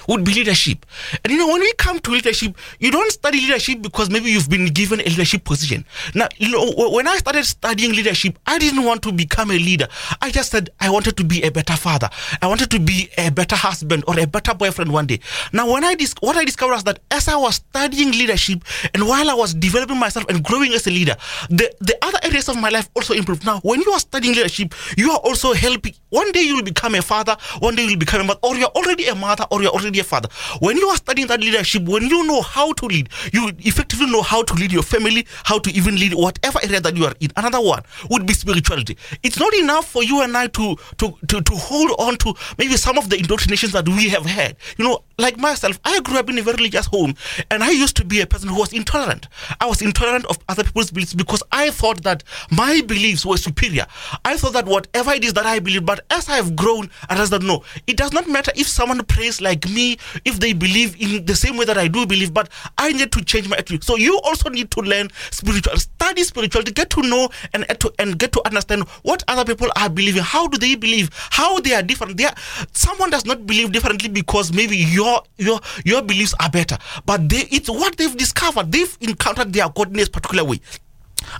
would 0.08 0.24
be 0.24 0.32
leadership. 0.34 0.84
And 1.24 1.32
you 1.32 1.38
know, 1.38 1.48
when 1.48 1.60
we 1.60 1.72
come 1.74 1.98
to 2.00 2.10
leadership, 2.10 2.56
you 2.78 2.90
don't 2.90 3.10
study 3.10 3.40
leadership 3.40 3.82
because 3.82 4.10
maybe 4.10 4.30
you've 4.30 4.50
been 4.50 4.66
given 4.66 5.00
a 5.00 5.04
leadership 5.04 5.44
position. 5.44 5.84
Now, 6.14 6.28
you 6.38 6.50
know, 6.50 6.90
when 6.90 7.06
I 7.06 7.16
started 7.16 7.44
studying 7.44 7.92
leadership, 7.92 8.38
I 8.46 8.58
didn't 8.58 8.84
want 8.84 9.02
to 9.02 9.12
become 9.12 9.50
a 9.50 9.58
leader. 9.58 9.88
I 10.20 10.30
just 10.30 10.50
said 10.50 10.70
I 10.80 10.90
wanted 10.90 11.16
to 11.16 11.24
be 11.24 11.42
a 11.42 11.50
better 11.50 11.76
father. 11.76 12.08
I 12.40 12.46
wanted 12.46 12.70
to 12.70 12.80
be 12.80 13.08
a 13.18 13.30
better 13.30 13.56
husband 13.56 14.04
or 14.06 14.18
a 14.18 14.26
better 14.26 14.54
boyfriend 14.54 14.92
one 14.92 15.06
day. 15.06 15.20
Now, 15.52 15.70
when 15.70 15.84
I 15.84 15.94
dis- 15.94 16.14
what 16.20 16.36
I 16.36 16.44
discovered 16.44 16.74
was 16.74 16.84
that 16.84 17.00
as 17.10 17.28
I 17.28 17.36
was 17.36 17.56
studying 17.56 18.12
leadership 18.12 18.64
and 18.94 19.06
while 19.06 19.30
I 19.30 19.34
was 19.34 19.54
developing 19.54 19.98
myself 19.98 20.26
and 20.28 20.42
growing 20.42 20.72
as 20.72 20.86
a 20.86 20.90
leader, 20.90 21.16
the, 21.48 21.72
the 21.80 21.96
other 22.02 22.18
areas 22.22 22.48
of 22.48 22.56
my 22.56 22.68
life 22.68 22.88
also 22.94 23.14
improved. 23.14 23.44
Now, 23.44 23.60
when 23.60 23.80
you 23.80 23.90
are 23.92 24.00
studying 24.00 24.34
leadership, 24.34 24.74
you 24.96 25.10
are 25.12 25.18
also 25.18 25.52
helping. 25.52 25.94
One 26.10 26.30
day 26.32 26.42
you 26.42 26.56
will 26.56 26.62
become 26.62 26.94
a 26.94 27.02
father, 27.02 27.36
one 27.60 27.74
day 27.74 27.82
you 27.82 27.90
will 27.90 27.96
become 27.98 28.20
a 28.22 28.24
mother, 28.24 28.40
or 28.42 28.56
you're 28.56 28.68
already 28.68 29.06
a 29.06 29.14
mother, 29.14 29.46
or 29.50 29.62
you're 29.62 29.71
already 29.72 30.00
a 30.00 30.04
father, 30.04 30.28
when 30.60 30.76
you 30.76 30.86
are 30.88 30.96
studying 30.96 31.28
that 31.28 31.40
leadership, 31.40 31.82
when 31.84 32.04
you 32.04 32.26
know 32.26 32.42
how 32.42 32.72
to 32.74 32.86
lead, 32.86 33.08
you 33.32 33.50
effectively 33.60 34.06
know 34.06 34.22
how 34.22 34.42
to 34.42 34.54
lead 34.54 34.72
your 34.72 34.82
family, 34.82 35.26
how 35.44 35.58
to 35.58 35.70
even 35.72 35.96
lead 35.96 36.14
whatever 36.14 36.58
area 36.62 36.80
that 36.80 36.96
you 36.96 37.04
are 37.04 37.14
in. 37.20 37.30
Another 37.36 37.60
one 37.60 37.82
would 38.10 38.26
be 38.26 38.34
spirituality. 38.34 38.96
It's 39.22 39.38
not 39.38 39.54
enough 39.54 39.88
for 39.88 40.02
you 40.02 40.22
and 40.22 40.36
I 40.36 40.46
to 40.48 40.76
to 40.98 41.16
to, 41.28 41.40
to 41.40 41.54
hold 41.54 41.92
on 41.98 42.16
to 42.18 42.34
maybe 42.58 42.76
some 42.76 42.98
of 42.98 43.08
the 43.10 43.16
indoctrinations 43.16 43.72
that 43.72 43.88
we 43.88 44.08
have 44.10 44.26
had. 44.26 44.56
You 44.76 44.84
know, 44.84 45.04
like 45.18 45.38
myself, 45.38 45.78
I 45.84 46.00
grew 46.00 46.18
up 46.18 46.28
in 46.28 46.38
a 46.38 46.42
very 46.42 46.56
religious 46.56 46.86
home, 46.86 47.14
and 47.50 47.62
I 47.62 47.70
used 47.70 47.96
to 47.96 48.04
be 48.04 48.20
a 48.20 48.26
person 48.26 48.48
who 48.48 48.58
was 48.58 48.72
intolerant. 48.72 49.28
I 49.60 49.66
was 49.66 49.82
intolerant 49.82 50.26
of 50.26 50.38
other 50.48 50.64
people's 50.64 50.90
beliefs 50.90 51.14
because 51.14 51.42
I 51.52 51.70
thought 51.70 52.02
that 52.02 52.24
my 52.50 52.82
beliefs 52.82 53.24
were 53.24 53.36
superior. 53.36 53.86
I 54.24 54.36
thought 54.36 54.52
that 54.54 54.66
whatever 54.66 55.12
it 55.12 55.24
is 55.24 55.32
that 55.34 55.46
I 55.46 55.58
believe, 55.58 55.86
but 55.86 56.04
as 56.10 56.28
I 56.28 56.36
have 56.36 56.56
grown, 56.56 56.90
I 57.08 57.14
realized 57.14 57.32
that 57.32 57.42
no, 57.42 57.64
it 57.86 57.96
does 57.96 58.12
not 58.12 58.28
matter 58.28 58.52
if 58.56 58.68
someone 58.68 59.04
prays 59.04 59.40
like 59.40 59.60
me, 59.68 59.98
if 60.24 60.40
they 60.40 60.52
believe 60.52 61.00
in 61.00 61.24
the 61.24 61.34
same 61.34 61.56
way 61.56 61.64
that 61.64 61.78
I 61.78 61.88
do 61.88 62.06
believe, 62.06 62.32
but 62.32 62.48
I 62.78 62.92
need 62.92 63.12
to 63.12 63.24
change 63.24 63.48
my 63.48 63.56
attitude. 63.56 63.84
So 63.84 63.96
you 63.96 64.20
also 64.20 64.48
need 64.50 64.70
to 64.72 64.80
learn 64.80 65.10
spiritual, 65.30 65.76
study 65.76 66.24
spiritual 66.24 66.62
to 66.62 66.72
get 66.72 66.90
to 66.90 67.02
know 67.02 67.28
and 67.52 67.66
to 67.80 67.92
and 67.98 68.18
get 68.18 68.32
to 68.32 68.42
understand 68.46 68.84
what 69.02 69.22
other 69.28 69.44
people 69.44 69.68
are 69.76 69.88
believing. 69.88 70.22
How 70.22 70.46
do 70.46 70.58
they 70.58 70.74
believe? 70.74 71.10
How 71.12 71.60
they 71.60 71.74
are 71.74 71.82
different? 71.82 72.16
They 72.16 72.24
are, 72.24 72.34
someone 72.72 73.10
does 73.10 73.24
not 73.24 73.46
believe 73.46 73.72
differently 73.72 74.08
because 74.08 74.52
maybe 74.52 74.76
your 74.76 75.22
your 75.38 75.60
your 75.84 76.02
beliefs 76.02 76.34
are 76.40 76.50
better, 76.50 76.78
but 77.06 77.28
they 77.28 77.46
it's 77.50 77.68
what 77.68 77.96
they've 77.96 78.16
discovered. 78.16 78.72
They've 78.72 78.96
encountered 79.00 79.52
their 79.52 79.68
God 79.68 79.96
in 79.96 80.06
particular 80.06 80.44
way. 80.44 80.60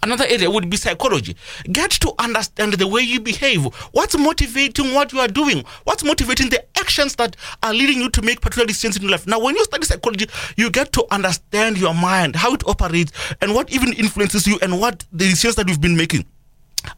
Another 0.02 0.24
area 0.26 0.50
would 0.50 0.68
be 0.70 0.76
psychology. 0.76 1.36
Get 1.70 1.90
to 1.92 2.12
understand 2.18 2.74
the 2.74 2.86
way 2.86 3.02
you 3.02 3.20
behave. 3.20 3.64
What's 3.92 4.16
motivating 4.16 4.94
what 4.94 5.12
you 5.12 5.20
are 5.20 5.28
doing? 5.28 5.64
What's 5.84 6.04
motivating 6.04 6.48
the 6.50 6.64
actions 6.78 7.16
that 7.16 7.36
are 7.62 7.72
leading 7.72 8.00
you 8.00 8.10
to 8.10 8.22
make 8.22 8.40
particular 8.40 8.66
decisions 8.66 8.96
in 8.96 9.08
life? 9.08 9.26
Now, 9.26 9.40
when 9.40 9.56
you 9.56 9.64
study 9.64 9.86
psychology, 9.86 10.26
you 10.56 10.70
get 10.70 10.92
to 10.92 11.04
understand 11.10 11.78
your 11.78 11.94
mind, 11.94 12.36
how 12.36 12.54
it 12.54 12.66
operates, 12.66 13.12
and 13.40 13.54
what 13.54 13.72
even 13.72 13.92
influences 13.92 14.46
you, 14.46 14.58
and 14.62 14.80
what 14.80 15.04
the 15.12 15.24
decisions 15.28 15.56
that 15.56 15.68
you've 15.68 15.80
been 15.80 15.96
making. 15.96 16.24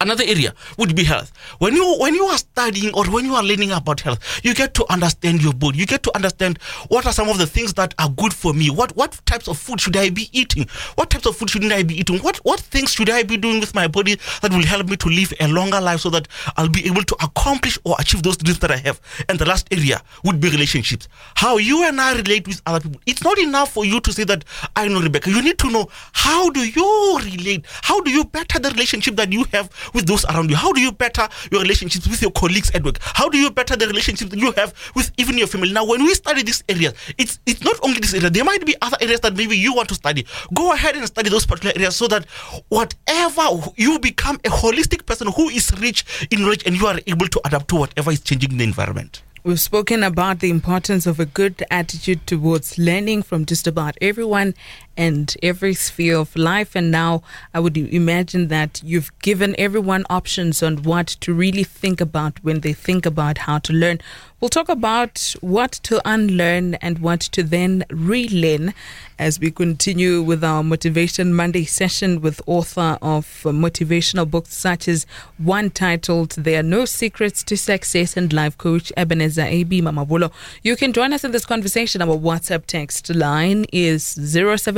Another 0.01 0.25
area 0.27 0.55
would 0.79 0.95
be 0.95 1.05
health. 1.05 1.33
When 1.59 1.75
you 1.75 1.97
when 1.99 2.15
you 2.15 2.25
are 2.25 2.39
studying 2.39 2.95
or 2.95 3.05
when 3.07 3.25
you 3.25 3.35
are 3.35 3.43
learning 3.43 3.73
about 3.73 4.01
health, 4.01 4.41
you 4.43 4.55
get 4.55 4.75
to 4.75 4.93
understand 4.93 5.43
your 5.43 5.53
body. 5.53 5.79
You 5.79 5.87
get 5.87 6.03
to 6.05 6.15
understand 6.15 6.59
what 6.89 7.07
are 7.07 7.13
some 7.13 7.29
of 7.29 7.39
the 7.39 7.47
things 7.47 7.75
that 7.75 7.95
are 7.99 8.09
good 8.11 8.35
for 8.35 8.53
me. 8.53 8.71
What 8.71 8.97
what 8.97 9.21
types 9.27 9.49
of 9.49 9.59
food 9.59 9.81
should 9.81 9.97
I 9.97 10.11
be 10.11 10.29
eating? 10.33 10.67
What 10.97 11.11
types 11.11 11.27
of 11.27 11.37
food 11.37 11.51
shouldn't 11.51 11.73
I 11.73 11.83
be 11.83 11.99
eating? 11.99 12.19
What 12.19 12.37
what 12.39 12.61
things 12.61 12.93
should 12.93 13.11
I 13.11 13.23
be 13.23 13.37
doing 13.37 13.61
with 13.61 13.75
my 13.75 13.89
body 13.89 14.19
that 14.43 14.53
will 14.53 14.65
help 14.65 14.89
me 14.89 14.97
to 14.97 15.09
live 15.09 15.33
a 15.41 15.49
longer 15.49 15.81
life 15.81 16.01
so 16.01 16.11
that 16.11 16.29
I'll 16.57 16.69
be 16.69 16.87
able 16.87 17.03
to 17.05 17.17
accomplish 17.23 17.79
or 17.85 17.97
achieve 17.99 18.23
those 18.23 18.37
dreams 18.37 18.59
that 18.61 18.71
I 18.71 18.77
have. 18.79 19.01
And 19.29 19.39
the 19.39 19.45
last 19.45 19.69
area 19.71 20.01
would 20.25 20.41
be 20.41 20.51
relationships. 20.51 21.09
How 21.35 21.57
you 21.59 21.87
and 21.87 22.01
I 22.01 22.15
relate 22.17 22.47
with 22.47 22.63
other 22.67 22.81
people. 22.81 23.01
It's 23.07 23.23
not 23.23 23.39
enough 23.39 23.73
for 23.73 23.85
you 23.85 24.01
to 24.01 24.13
say 24.13 24.25
that 24.25 24.45
I 24.77 24.89
know 24.89 25.01
Rebecca. 25.01 25.31
You 25.31 25.43
need 25.43 25.59
to 25.59 25.71
know 25.71 25.89
how 26.13 26.51
do 26.51 26.61
you 26.61 27.19
relate? 27.19 27.65
How 27.83 28.01
do 28.01 28.11
you 28.11 28.25
better 28.25 28.59
the 28.59 28.71
relationship 28.71 29.17
that 29.17 29.33
you 29.33 29.45
have 29.53 29.71
with 29.93 30.07
those 30.07 30.25
around 30.27 30.51
you? 30.51 30.57
How 30.57 30.73
do 30.73 30.81
you 30.81 30.93
better 30.93 31.29
your 31.51 31.63
relationships 31.63 32.09
with 32.09 32.23
your 32.23 32.31
colleagues 32.31 32.71
at 32.73 32.85
work? 32.85 32.99
How 33.01 33.29
do 33.29 33.39
you 33.39 33.51
better 33.51 33.77
the 33.77 33.87
relationships 33.87 34.31
that 34.31 34.39
you 34.39 34.53
have 34.53 34.75
with 34.95 35.13
even 35.19 35.39
your 35.39 35.47
family? 35.47 35.73
Now, 35.73 35.85
when 35.85 36.03
we 36.03 36.15
study 36.15 36.43
these 36.43 36.63
areas, 36.69 36.95
it's 37.19 37.39
it's 37.47 37.63
not 37.63 37.79
only 37.83 38.01
this 38.01 38.15
area. 38.15 38.31
There 38.31 38.45
might 38.45 38.65
be 38.65 38.75
other 38.83 38.97
areas 39.01 39.21
that 39.21 39.37
maybe 39.37 39.57
you 39.57 39.75
want 39.75 39.89
to 39.91 39.95
study. 39.95 40.27
Go 40.53 40.73
ahead 40.73 40.97
and 40.97 41.07
study 41.07 41.31
those 41.31 41.47
particular 41.47 41.75
areas 41.77 41.97
so 41.97 42.09
that 42.09 42.27
whatever 42.69 43.43
you 43.77 43.99
become 43.99 44.37
a 44.45 44.49
holistic 44.49 45.07
person 45.07 45.29
who 45.29 45.49
is 45.49 45.73
rich 45.81 46.05
in 46.31 46.43
knowledge 46.43 46.65
and 46.67 46.77
you 46.77 46.87
are 46.87 46.99
able 47.07 47.29
to 47.29 47.41
adapt 47.45 47.69
to 47.69 47.77
whatever 47.77 48.11
is 48.11 48.21
changing 48.21 48.53
in 48.53 48.59
the 48.59 48.65
environment. 48.65 49.23
We've 49.47 49.61
spoken 49.61 50.03
about 50.03 50.41
the 50.41 50.49
importance 50.49 51.07
of 51.07 51.21
a 51.21 51.27
good 51.27 51.63
attitude 51.71 52.27
towards 52.27 52.79
learning 52.79 53.25
from 53.25 53.45
just 53.45 53.67
about 53.67 53.95
everyone 54.01 54.55
and 54.97 55.37
every 55.43 55.75
sphere 55.75 56.17
of 56.17 56.35
life. 56.37 56.75
And 56.75 56.91
now 56.91 57.23
I 57.53 57.61
would 57.61 57.77
imagine 57.77 58.49
that 58.49 58.81
you've 58.85 59.17
given 59.21 59.55
everyone 59.59 60.05
options 60.11 60.63
on 60.63 60.83
what 60.83 61.09
to 61.21 61.33
really 61.33 61.65
think 61.65 62.01
about 62.01 62.43
when 62.43 62.61
they 62.61 62.73
think 62.73 63.07
about 63.07 63.39
how 63.39 63.59
to 63.59 63.73
learn. 63.73 64.01
We'll 64.41 64.51
talk 64.51 64.69
about 64.69 65.35
what 65.41 65.73
to 65.85 66.03
unlearn 66.05 66.75
and 66.75 66.99
what 66.99 67.21
to 67.21 67.43
then 67.43 67.85
relearn 67.89 68.75
as 69.19 69.41
we 69.41 69.51
continue 69.51 70.21
with 70.21 70.45
our 70.45 70.63
Motivation 70.63 71.33
Monday 71.33 71.65
session 71.65 72.21
with 72.21 72.43
author 72.47 72.99
of 73.01 73.27
motivational 73.45 74.31
books 74.31 74.55
such 74.55 74.87
as 74.87 75.07
one 75.39 75.71
titled 75.71 76.33
There 76.33 76.61
Are 76.61 76.63
No 76.63 76.85
Secrets 76.85 77.43
to 77.45 77.57
Success 77.57 78.19
and 78.19 78.33
Life 78.33 78.59
Coach 78.59 78.93
Ebenezer 78.99 79.43
AB 79.43 79.81
Mamabolo. 79.81 80.31
You 80.63 80.77
can 80.77 80.93
join 80.93 81.15
us 81.15 81.25
in 81.25 81.31
this 81.31 81.47
conversation. 81.47 82.03
Our 82.03 82.19
WhatsApp 82.19 82.67
text 82.67 83.15
line 83.15 83.65
is 83.73 84.15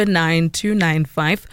079295 0.07 1.47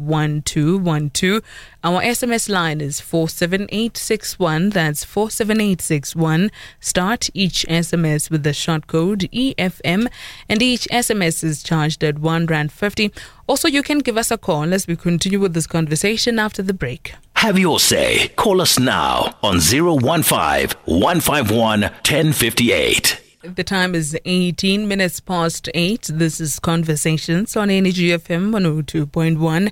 1212 0.00 1.42
Our 1.84 2.00
SMS 2.02 2.48
line 2.48 2.80
is 2.80 3.00
47861. 3.00 4.70
That's 4.70 5.04
47861. 5.04 6.50
Start 6.80 7.30
each 7.34 7.66
SMS 7.68 8.30
with 8.30 8.42
the 8.42 8.52
short 8.52 8.86
code 8.86 9.28
EFM, 9.32 10.08
and 10.48 10.62
each 10.62 10.88
SMS 10.90 11.44
is 11.44 11.62
charged 11.62 12.02
at 12.02 12.18
1 12.18 12.46
Rand 12.46 12.72
50. 12.72 13.12
Also, 13.46 13.68
you 13.68 13.82
can 13.82 13.98
give 13.98 14.16
us 14.16 14.30
a 14.30 14.38
call 14.38 14.72
as 14.72 14.86
we 14.86 14.96
continue 14.96 15.38
with 15.38 15.52
this 15.54 15.66
conversation 15.66 16.38
after 16.38 16.62
the 16.62 16.74
break. 16.74 17.14
Have 17.36 17.58
your 17.58 17.78
say. 17.78 18.28
Call 18.36 18.60
us 18.62 18.78
now 18.78 19.36
on 19.42 19.60
015 19.60 20.70
151 20.86 21.82
1058. 21.82 23.23
The 23.44 23.62
time 23.62 23.94
is 23.94 24.18
18 24.24 24.88
minutes 24.88 25.20
past 25.20 25.68
8. 25.74 26.08
This 26.14 26.40
is 26.40 26.58
Conversations 26.58 27.54
on 27.58 27.68
Energy 27.68 28.08
FM 28.08 28.50
102.1 28.52 29.70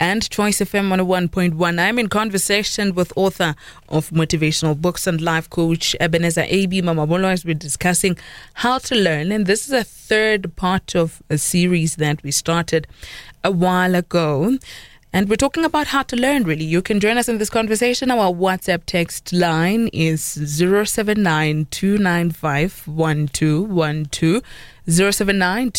and 0.00 0.30
Choice 0.30 0.60
FM 0.60 0.88
101.1. 0.88 1.78
I'm 1.78 1.98
in 1.98 2.08
conversation 2.08 2.94
with 2.94 3.12
author 3.16 3.56
of 3.90 4.08
motivational 4.08 4.80
books 4.80 5.06
and 5.06 5.20
life 5.20 5.50
coach 5.50 5.94
Ebenezer 6.00 6.46
A.B. 6.48 6.80
Mamabolo 6.80 7.30
as 7.30 7.44
we're 7.44 7.52
discussing 7.52 8.16
how 8.54 8.78
to 8.78 8.94
learn. 8.94 9.32
And 9.32 9.44
this 9.44 9.66
is 9.66 9.74
a 9.74 9.84
third 9.84 10.56
part 10.56 10.96
of 10.96 11.22
a 11.28 11.36
series 11.36 11.96
that 11.96 12.22
we 12.22 12.30
started 12.30 12.86
a 13.44 13.50
while 13.50 13.94
ago. 13.94 14.56
And 15.12 15.28
we're 15.28 15.34
talking 15.34 15.64
about 15.64 15.88
how 15.88 16.04
to 16.04 16.14
learn, 16.14 16.44
really. 16.44 16.64
You 16.64 16.82
can 16.82 17.00
join 17.00 17.18
us 17.18 17.28
in 17.28 17.38
this 17.38 17.50
conversation. 17.50 18.12
Our 18.12 18.32
WhatsApp 18.32 18.82
text 18.86 19.32
line 19.32 19.88
is 19.88 20.22
079 20.22 21.66
295 21.68 22.86
1212. 22.86 24.42
079 24.86 25.72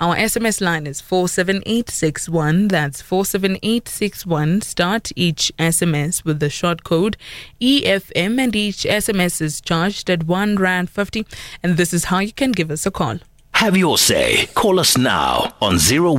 Our 0.00 0.16
SMS 0.16 0.60
line 0.60 0.86
is 0.86 1.00
47861. 1.00 2.68
That's 2.68 3.02
47861. 3.02 4.60
Start 4.60 5.10
each 5.16 5.52
SMS 5.58 6.24
with 6.24 6.38
the 6.38 6.50
short 6.50 6.84
code 6.84 7.16
EFM, 7.60 8.40
and 8.40 8.54
each 8.54 8.84
SMS 8.84 9.40
is 9.40 9.60
charged 9.60 10.08
at 10.08 10.22
1 10.24 10.56
Rand 10.56 10.88
50. 10.88 11.26
And 11.64 11.76
this 11.76 11.92
is 11.92 12.04
how 12.04 12.20
you 12.20 12.32
can 12.32 12.52
give 12.52 12.70
us 12.70 12.86
a 12.86 12.92
call. 12.92 13.18
Have 13.54 13.76
your 13.76 13.98
say. 13.98 14.46
Call 14.54 14.78
us 14.78 14.98
now 14.98 15.54
on 15.60 15.78
015 15.78 16.18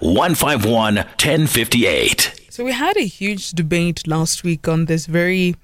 151 0.00 0.96
1058. 0.96 2.46
So, 2.50 2.64
we 2.64 2.72
had 2.72 2.96
a 2.96 3.06
huge 3.06 3.52
debate 3.52 4.06
last 4.06 4.44
week 4.44 4.68
on 4.68 4.84
this 4.84 5.06
very 5.06 5.56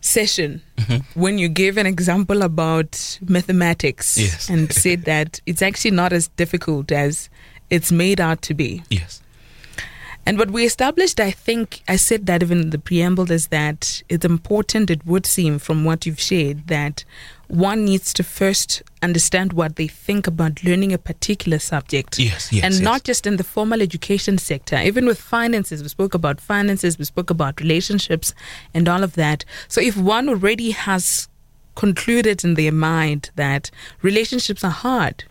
session 0.00 0.62
mm-hmm. 0.76 1.20
when 1.20 1.38
you 1.38 1.48
gave 1.48 1.76
an 1.76 1.86
example 1.86 2.42
about 2.42 3.18
mathematics 3.28 4.18
yes. 4.18 4.48
and 4.48 4.72
said 4.72 5.04
that 5.04 5.40
it's 5.46 5.62
actually 5.62 5.92
not 5.92 6.12
as 6.12 6.28
difficult 6.28 6.90
as 6.90 7.30
it's 7.70 7.92
made 7.92 8.20
out 8.20 8.42
to 8.42 8.54
be. 8.54 8.82
Yes. 8.90 9.22
And 10.24 10.38
what 10.38 10.50
we 10.50 10.64
established, 10.64 11.18
I 11.18 11.30
think, 11.32 11.82
I 11.88 11.96
said 11.96 12.26
that 12.26 12.42
even 12.42 12.60
in 12.60 12.70
the 12.70 12.78
preamble, 12.78 13.30
is 13.32 13.48
that 13.48 14.02
it's 14.08 14.24
important, 14.24 14.90
it 14.90 15.04
would 15.04 15.26
seem 15.26 15.58
from 15.58 15.84
what 15.84 16.06
you've 16.06 16.20
shared, 16.20 16.68
that 16.68 17.04
one 17.52 17.84
needs 17.84 18.14
to 18.14 18.24
first 18.24 18.82
understand 19.02 19.52
what 19.52 19.76
they 19.76 19.86
think 19.86 20.26
about 20.26 20.64
learning 20.64 20.90
a 20.90 20.96
particular 20.96 21.58
subject. 21.58 22.18
Yes, 22.18 22.50
yes. 22.50 22.64
And 22.64 22.72
yes. 22.72 22.82
not 22.82 23.04
just 23.04 23.26
in 23.26 23.36
the 23.36 23.44
formal 23.44 23.82
education 23.82 24.38
sector, 24.38 24.78
even 24.78 25.04
with 25.04 25.20
finances. 25.20 25.82
We 25.82 25.90
spoke 25.90 26.14
about 26.14 26.40
finances, 26.40 26.98
we 26.98 27.04
spoke 27.04 27.28
about 27.28 27.60
relationships 27.60 28.32
and 28.72 28.88
all 28.88 29.04
of 29.04 29.16
that. 29.16 29.44
So 29.68 29.82
if 29.82 29.98
one 29.98 30.30
already 30.30 30.70
has 30.70 31.28
concluded 31.74 32.42
in 32.42 32.54
their 32.54 32.72
mind 32.72 33.30
that 33.36 33.70
relationships 34.00 34.64
are 34.64 34.70
hard, 34.70 35.24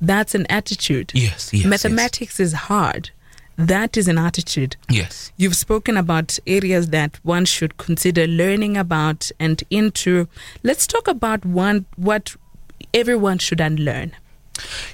that's 0.00 0.36
an 0.36 0.46
attitude. 0.48 1.10
Yes, 1.12 1.52
yes. 1.52 1.66
Mathematics 1.66 2.38
yes. 2.38 2.48
is 2.48 2.52
hard 2.52 3.10
that 3.56 3.96
is 3.96 4.08
an 4.08 4.18
attitude. 4.18 4.76
Yes. 4.90 5.32
You've 5.36 5.56
spoken 5.56 5.96
about 5.96 6.38
areas 6.46 6.88
that 6.88 7.18
one 7.22 7.44
should 7.44 7.76
consider 7.76 8.26
learning 8.26 8.76
about 8.76 9.30
and 9.38 9.62
into. 9.70 10.28
Let's 10.62 10.86
talk 10.86 11.08
about 11.08 11.44
one 11.44 11.86
what 11.96 12.36
everyone 12.92 13.38
should 13.38 13.60
unlearn. 13.60 14.12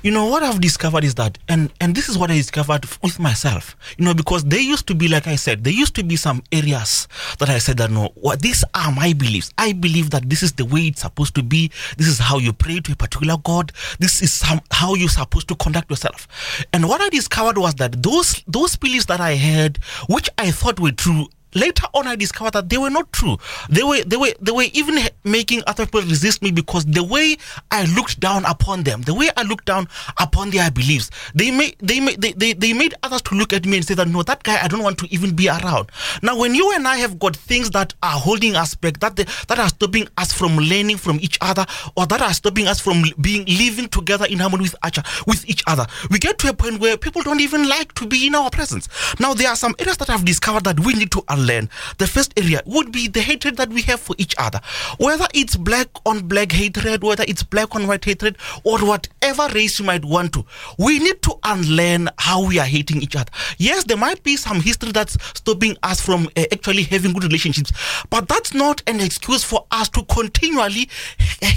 You 0.03 0.11
know 0.11 0.27
what 0.27 0.43
I've 0.43 0.61
discovered 0.61 1.05
is 1.05 1.15
that, 1.17 1.39
and 1.49 1.71
and 1.81 1.95
this 1.95 2.09
is 2.09 2.17
what 2.17 2.31
I 2.31 2.35
discovered 2.35 2.87
with 3.03 3.19
myself. 3.19 3.77
You 3.99 4.05
know, 4.05 4.15
because 4.15 4.45
there 4.45 4.61
used 4.61 4.87
to 4.89 4.95
be, 4.95 5.09
like 5.09 5.27
I 5.27 5.37
said, 5.37 5.65
there 5.65 5.73
used 5.73 5.95
to 5.97 6.03
be 6.03 6.17
some 6.17 6.43
areas 6.53 7.09
that 7.39 7.49
I 7.49 7.59
said 7.59 7.77
that 7.79 7.91
no, 7.91 8.11
what 8.15 8.41
these 8.41 8.65
are 8.75 8.93
my 8.93 9.13
beliefs. 9.13 9.53
I 9.59 9.73
believe 9.73 10.11
that 10.11 10.29
this 10.29 10.43
is 10.43 10.53
the 10.53 10.65
way 10.65 10.83
it's 10.83 11.03
supposed 11.03 11.35
to 11.35 11.43
be. 11.43 11.71
This 11.99 12.07
is 12.07 12.19
how 12.19 12.39
you 12.39 12.53
pray 12.53 12.81
to 12.81 12.93
a 12.93 12.97
particular 12.97 13.37
God. 13.45 13.73
This 13.99 14.23
is 14.23 14.33
some, 14.33 14.61
how 14.71 14.95
you're 14.95 15.09
supposed 15.09 15.49
to 15.49 15.57
conduct 15.57 15.91
yourself. 15.91 16.27
And 16.73 16.89
what 16.89 17.01
I 17.01 17.09
discovered 17.11 17.59
was 17.59 17.75
that 17.75 18.03
those 18.03 18.43
those 18.47 18.77
beliefs 18.77 19.07
that 19.07 19.21
I 19.21 19.33
had, 19.33 19.79
which 20.09 20.31
I 20.39 20.51
thought 20.51 20.81
were 20.81 20.93
true, 20.93 21.29
later 21.55 21.87
on 21.95 22.07
I 22.07 22.17
discovered 22.17 22.53
that 22.55 22.69
they 22.69 22.79
were 22.79 22.91
not 22.91 23.13
true. 23.13 23.37
They 23.69 23.83
were 23.83 24.03
they 24.05 24.17
were 24.17 24.33
they 24.41 24.53
were 24.53 24.67
even 24.73 24.99
making 25.25 25.63
other 25.67 25.87
people 25.87 26.03
resist 26.03 26.43
me 26.43 26.51
because 26.51 26.85
the 26.85 27.03
way 27.05 27.37
I 27.71 27.85
looked 27.95 28.21
down 28.21 28.45
upon 28.45 28.83
them, 28.85 29.03
the 29.03 29.15
way 29.15 29.31
I 29.37 29.43
looked 29.43 29.67
down 29.67 29.89
upon 30.19 30.51
their 30.51 30.71
beliefs, 30.71 31.11
they 31.35 31.51
made 31.51 31.77
they 31.79 32.01
made 32.01 32.21
they, 32.21 32.33
they, 32.33 32.53
they 32.53 32.73
made 32.73 32.95
others 33.03 33.23
to 33.23 33.35
look 33.35 33.53
at 33.53 33.67
me 33.67 33.77
and 33.79 33.87
say 33.87 33.95
that 33.95 34.09
no, 34.09 34.23
that 34.23 34.43
guy 34.43 34.63
I 34.63 34.69
don't 34.69 34.83
want 34.83 34.99
to 34.99 35.13
even 35.13 35.35
be 35.35 35.49
around. 35.49 35.91
Now 36.23 36.39
when 36.39 36.55
you 36.55 36.73
and 36.75 36.87
I 36.87 36.97
have 36.97 37.19
got 37.19 37.37
things 37.37 37.71
that 37.71 37.95
are 38.03 38.19
holding 38.19 38.57
us 38.57 38.75
back, 38.75 39.01
that 39.01 39.17
they, 39.17 39.25
that 39.49 39.59
are 39.59 39.69
stopping 39.69 40.09
us 40.19 40.33
from 40.33 40.57
learning 40.57 40.99
from 40.99 41.19
each 41.21 41.39
other, 41.41 41.67
or 41.97 42.07
that 42.07 42.21
are 42.21 42.35
stopping 42.35 42.67
us 42.67 42.81
from 42.81 43.03
being 43.21 43.45
living 43.47 43.89
together 43.89 44.27
in 44.27 44.39
harmony 44.39 44.63
with 44.63 44.75
each 44.87 44.99
with 45.27 45.49
each 45.49 45.63
other, 45.67 45.87
we 46.11 46.19
get 46.19 46.39
to 46.39 46.49
a 46.49 46.53
point 46.53 46.81
where 46.81 46.97
people 46.97 47.23
don't 47.23 47.41
even 47.41 47.69
like 47.69 47.93
to 47.95 48.07
be 48.07 48.27
in 48.27 48.35
our 48.35 48.51
presence. 48.51 48.89
Now 49.19 49.35
there 49.35 49.49
are 49.49 49.57
some 49.57 49.75
areas 49.79 49.97
that 49.99 50.11
I've 50.11 50.25
discovered 50.25 50.65
that 50.65 50.81
we 50.81 50.95
need 50.95 51.11
to 51.13 51.23
The 51.47 52.07
first 52.07 52.33
area 52.39 52.63
would 52.67 52.93
be 52.93 53.09
the 53.09 53.21
hatred 53.21 53.57
that 53.57 53.71
we 53.71 53.83
have 53.83 54.01
for 54.01 54.15
each 54.19 54.35
other. 54.39 54.61
Whether 54.99 55.27
it's 55.35 55.57
black 55.57 55.89
on 56.07 56.29
black 56.29 56.53
hatred, 56.53 57.03
whether 57.03 57.25
it's 57.27 57.43
black 57.43 57.75
on 57.75 57.87
white 57.87 58.05
hatred, 58.05 58.37
or 58.65 58.79
whatever 58.79 59.49
race 59.55 59.79
you 59.79 59.85
might 59.85 60.05
want 60.05 60.33
to, 60.35 60.45
we 60.79 60.99
need 60.99 61.23
to 61.23 61.35
unlearn 61.45 62.09
how 62.19 62.47
we 62.47 62.59
are 62.59 62.67
hating 62.67 63.03
each 63.03 63.17
other. 63.17 63.31
Yes, 63.59 63.85
there 63.85 63.97
might 63.97 64.23
be 64.23 64.37
some 64.37 64.61
history 64.61 64.93
that's 64.93 65.17
stopping 65.35 65.77
us 65.83 66.01
from 66.01 66.29
uh, 66.37 66.45
actually 66.53 66.83
having 66.83 67.13
good 67.13 67.25
relationships, 67.25 67.73
but 68.11 68.29
that's 68.29 68.55
not 68.55 68.83
an 68.87 69.01
excuse 69.01 69.45
for 69.45 69.67
us 69.71 69.89
to 69.91 70.03
continually 70.05 70.89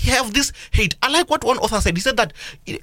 have 0.06 0.34
this 0.34 0.52
hate. 0.72 0.96
I 1.02 1.10
like 1.10 1.30
what 1.30 1.44
one 1.44 1.58
author 1.58 1.80
said. 1.82 1.96
He 1.98 2.02
said 2.02 2.18
that, 2.18 2.34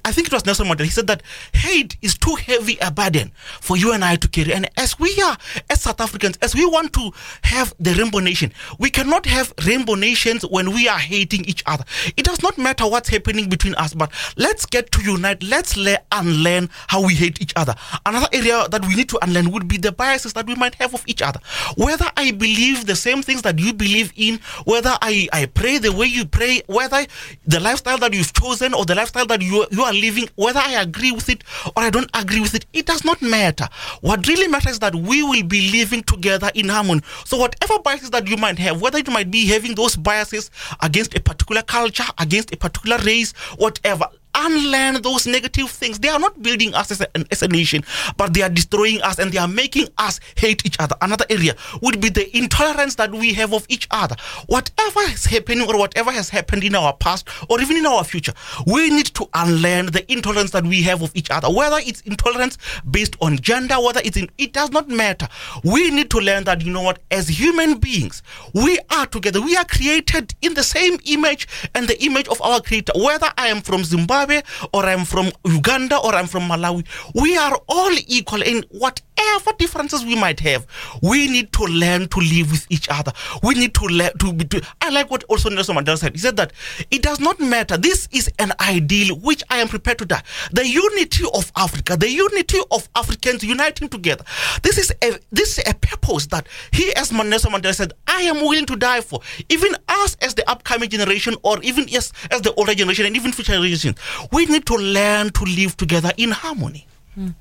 I 0.05 0.11
think 0.11 0.27
it 0.27 0.33
was 0.33 0.45
Nelson 0.45 0.67
Mandela, 0.67 0.83
he 0.83 0.89
said 0.89 1.07
that 1.07 1.23
hate 1.53 1.97
is 2.01 2.17
too 2.17 2.35
heavy 2.35 2.77
a 2.81 2.91
burden 2.91 3.31
for 3.59 3.77
you 3.77 3.93
and 3.93 4.03
I 4.03 4.15
to 4.15 4.27
carry. 4.27 4.53
And 4.53 4.69
as 4.77 4.99
we 4.99 5.19
are, 5.23 5.37
as 5.69 5.81
South 5.81 6.01
Africans, 6.01 6.37
as 6.41 6.55
we 6.55 6.65
want 6.65 6.90
to 6.93 7.11
have 7.43 7.73
the 7.79 7.93
rainbow 7.93 8.19
nation. 8.19 8.51
We 8.79 8.89
cannot 8.89 9.25
have 9.25 9.53
rainbow 9.65 9.95
nations 9.95 10.43
when 10.43 10.71
we 10.71 10.87
are 10.87 10.99
hating 10.99 11.45
each 11.45 11.63
other. 11.65 11.83
It 12.17 12.25
does 12.25 12.41
not 12.43 12.57
matter 12.57 12.87
what's 12.87 13.09
happening 13.09 13.49
between 13.49 13.75
us, 13.75 13.93
but 13.93 14.11
let's 14.37 14.65
get 14.65 14.91
to 14.93 15.01
unite. 15.01 15.43
Let's 15.43 15.77
le- 15.77 15.99
unlearn 16.11 16.69
how 16.87 17.05
we 17.05 17.15
hate 17.15 17.41
each 17.41 17.53
other. 17.55 17.75
Another 18.05 18.27
area 18.33 18.67
that 18.69 18.85
we 18.85 18.95
need 18.95 19.09
to 19.09 19.19
unlearn 19.23 19.51
would 19.51 19.67
be 19.67 19.77
the 19.77 19.91
biases 19.91 20.33
that 20.33 20.47
we 20.47 20.55
might 20.55 20.75
have 20.75 20.93
of 20.93 21.03
each 21.07 21.21
other. 21.21 21.39
Whether 21.77 22.05
I 22.17 22.31
believe 22.31 22.85
the 22.85 22.95
same 22.95 23.21
things 23.21 23.41
that 23.43 23.59
you 23.59 23.73
believe 23.73 24.11
in, 24.15 24.39
whether 24.65 24.97
I, 25.01 25.27
I 25.31 25.45
pray 25.45 25.77
the 25.77 25.91
way 25.91 26.07
you 26.07 26.25
pray, 26.25 26.61
whether 26.67 27.05
the 27.45 27.59
lifestyle 27.59 27.97
that 27.99 28.13
you've 28.13 28.33
chosen 28.33 28.73
or 28.73 28.85
the 28.85 28.95
lifestyle 28.95 29.25
that 29.27 29.41
you, 29.41 29.65
you 29.71 29.83
are 29.83 29.93
living, 29.93 30.27
whether 30.35 30.59
I 30.59 30.81
agree 30.81 31.11
with 31.11 31.29
it 31.29 31.43
or 31.75 31.83
I 31.83 31.89
don't 31.89 32.09
agree 32.13 32.41
with 32.41 32.55
it, 32.55 32.65
it 32.73 32.85
does 32.85 33.03
not 33.05 33.21
matter. 33.21 33.67
What 34.01 34.27
really 34.27 34.47
matters 34.47 34.73
is 34.73 34.79
that 34.79 34.95
we 34.95 35.23
will 35.23 35.43
be 35.43 35.71
living 35.71 36.03
together 36.03 36.51
in 36.55 36.69
harmony. 36.69 36.80
So 37.25 37.37
whatever 37.37 37.79
biases 37.79 38.09
that 38.11 38.27
you 38.27 38.37
might 38.37 38.59
have, 38.59 38.81
whether 38.81 38.99
you 38.99 39.11
might 39.11 39.31
be 39.31 39.47
having 39.47 39.75
those 39.75 39.95
biases 39.95 40.51
against 40.81 41.15
a 41.15 41.21
particular 41.21 41.61
culture, 41.61 42.03
against 42.17 42.53
a 42.53 42.57
particular 42.57 42.97
race, 42.99 43.31
whatever, 43.57 44.05
unlearn 44.35 45.01
those 45.01 45.27
negative 45.27 45.69
things. 45.69 45.99
They 45.99 46.09
are 46.09 46.19
not 46.19 46.41
building 46.41 46.73
us 46.73 46.91
as 46.91 47.01
a, 47.01 47.31
as 47.31 47.41
a, 47.41 47.47
nation, 47.47 47.83
but 48.17 48.33
they 48.33 48.41
are 48.41 48.49
destroying 48.49 49.01
us 49.01 49.19
and 49.19 49.31
they 49.31 49.37
are 49.37 49.47
making 49.47 49.87
us 49.97 50.19
hate 50.37 50.65
each 50.65 50.77
other. 50.79 50.95
Another 51.01 51.25
area 51.29 51.55
would 51.81 51.99
be 51.99 52.09
the 52.09 52.35
intolerance 52.35 52.95
that 52.95 53.11
we 53.11 53.33
have 53.33 53.53
of 53.53 53.65
each 53.69 53.87
other. 53.91 54.15
Whatever 54.47 55.01
is 55.01 55.25
happening 55.25 55.67
or 55.67 55.77
whatever 55.77 56.11
has 56.11 56.29
happened 56.29 56.63
in 56.63 56.75
our 56.75 56.93
past 56.93 57.27
or 57.49 57.59
even 57.61 57.77
in 57.77 57.85
our 57.85 58.03
future, 58.03 58.33
we 58.65 58.89
need 58.89 59.07
to 59.07 59.27
unlearn 59.33 59.87
the 59.87 60.09
intolerance 60.11 60.51
that 60.51 60.63
we 60.63 60.81
have 60.83 61.01
of 61.01 61.11
each 61.15 61.29
other. 61.29 61.49
Whether 61.49 61.77
it's 61.79 62.01
intolerance 62.01 62.57
based 62.89 63.15
on 63.21 63.37
gender, 63.39 63.75
whether 63.75 64.01
it's 64.03 64.17
in, 64.17 64.29
it 64.37 64.53
does 64.53 64.71
not 64.71 64.87
matter. 64.87 65.27
We 65.63 65.91
need 65.91 66.09
to 66.11 66.19
learn 66.19 66.45
that, 66.45 66.61
you 66.63 66.71
know 66.71 66.81
what, 66.81 66.99
as 67.11 67.27
human 67.27 67.79
beings, 67.79 68.23
we 68.53 68.79
are 68.89 69.05
together. 69.05 69.41
We 69.41 69.55
are 69.57 69.65
created 69.65 70.33
in 70.41 70.53
the 70.53 70.63
same 70.63 70.99
image 71.05 71.47
and 71.75 71.87
the 71.87 72.01
image 72.03 72.27
of 72.27 72.41
our 72.41 72.61
creator. 72.61 72.93
Whether 72.95 73.29
I 73.37 73.47
am 73.47 73.61
from 73.61 73.83
Zimbabwe, 73.83 74.20
Zimbabwe 74.21 74.41
or 74.73 74.85
I'm 74.85 75.05
from 75.05 75.31
Uganda 75.45 75.97
or 75.97 76.13
I'm 76.15 76.27
from 76.27 76.43
Malawi. 76.43 76.85
We 77.15 77.37
are 77.37 77.57
all 77.67 77.91
equal 78.07 78.41
in 78.41 78.63
whatever 78.69 79.10
whatever 79.21 79.57
differences 79.57 80.05
we 80.05 80.15
might 80.15 80.39
have, 80.39 80.65
we 81.01 81.27
need 81.27 81.51
to 81.53 81.63
learn 81.63 82.07
to 82.09 82.19
live 82.19 82.51
with 82.51 82.65
each 82.69 82.87
other. 82.89 83.11
We 83.43 83.55
need 83.55 83.73
to 83.75 83.85
learn 83.85 84.17
to 84.19 84.33
be. 84.33 84.45
To, 84.45 84.61
I 84.81 84.89
like 84.89 85.09
what 85.09 85.23
also 85.25 85.49
Nelson 85.49 85.75
Mandela 85.75 85.97
said. 85.97 86.13
He 86.13 86.19
said 86.19 86.37
that 86.37 86.53
it 86.89 87.01
does 87.01 87.19
not 87.19 87.39
matter. 87.39 87.77
This 87.77 88.07
is 88.11 88.29
an 88.39 88.53
ideal 88.59 89.15
which 89.17 89.43
I 89.49 89.57
am 89.57 89.67
prepared 89.67 89.99
to 89.99 90.05
die. 90.05 90.23
The 90.51 90.67
unity 90.67 91.25
of 91.33 91.51
Africa, 91.55 91.97
the 91.97 92.09
unity 92.09 92.59
of 92.71 92.89
Africans 92.95 93.43
uniting 93.43 93.89
together. 93.89 94.23
This 94.63 94.77
is 94.77 94.91
a 95.03 95.19
this 95.31 95.57
is 95.57 95.67
a 95.67 95.73
purpose 95.73 96.27
that 96.27 96.47
he, 96.71 96.93
as 96.95 97.11
Nelson 97.11 97.51
Mandela 97.51 97.75
said, 97.75 97.93
I 98.07 98.23
am 98.23 98.37
willing 98.37 98.65
to 98.67 98.75
die 98.75 99.01
for. 99.01 99.21
Even 99.49 99.75
us 99.87 100.17
as 100.21 100.35
the 100.35 100.49
upcoming 100.49 100.89
generation, 100.89 101.35
or 101.43 101.61
even 101.61 101.87
as 101.95 102.11
as 102.31 102.41
the 102.41 102.53
older 102.55 102.73
generation, 102.73 103.05
and 103.05 103.15
even 103.15 103.31
future 103.31 103.53
generations, 103.53 103.97
we 104.31 104.45
need 104.45 104.65
to 104.65 104.75
learn 104.75 105.29
to 105.31 105.43
live 105.45 105.77
together 105.77 106.11
in 106.17 106.31
harmony. 106.31 106.87
Mm. 107.17 107.35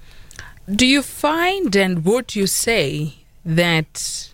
Do 0.74 0.86
you 0.86 1.02
find 1.02 1.74
and 1.74 2.04
would 2.04 2.36
you 2.36 2.46
say 2.46 3.14
that 3.44 4.30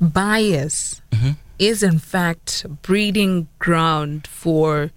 bias 0.00 1.00
mm-hmm. 1.12 1.32
is 1.58 1.82
in 1.82 1.98
fact 1.98 2.66
breeding 2.82 3.46
ground 3.58 4.26
for 4.26 4.90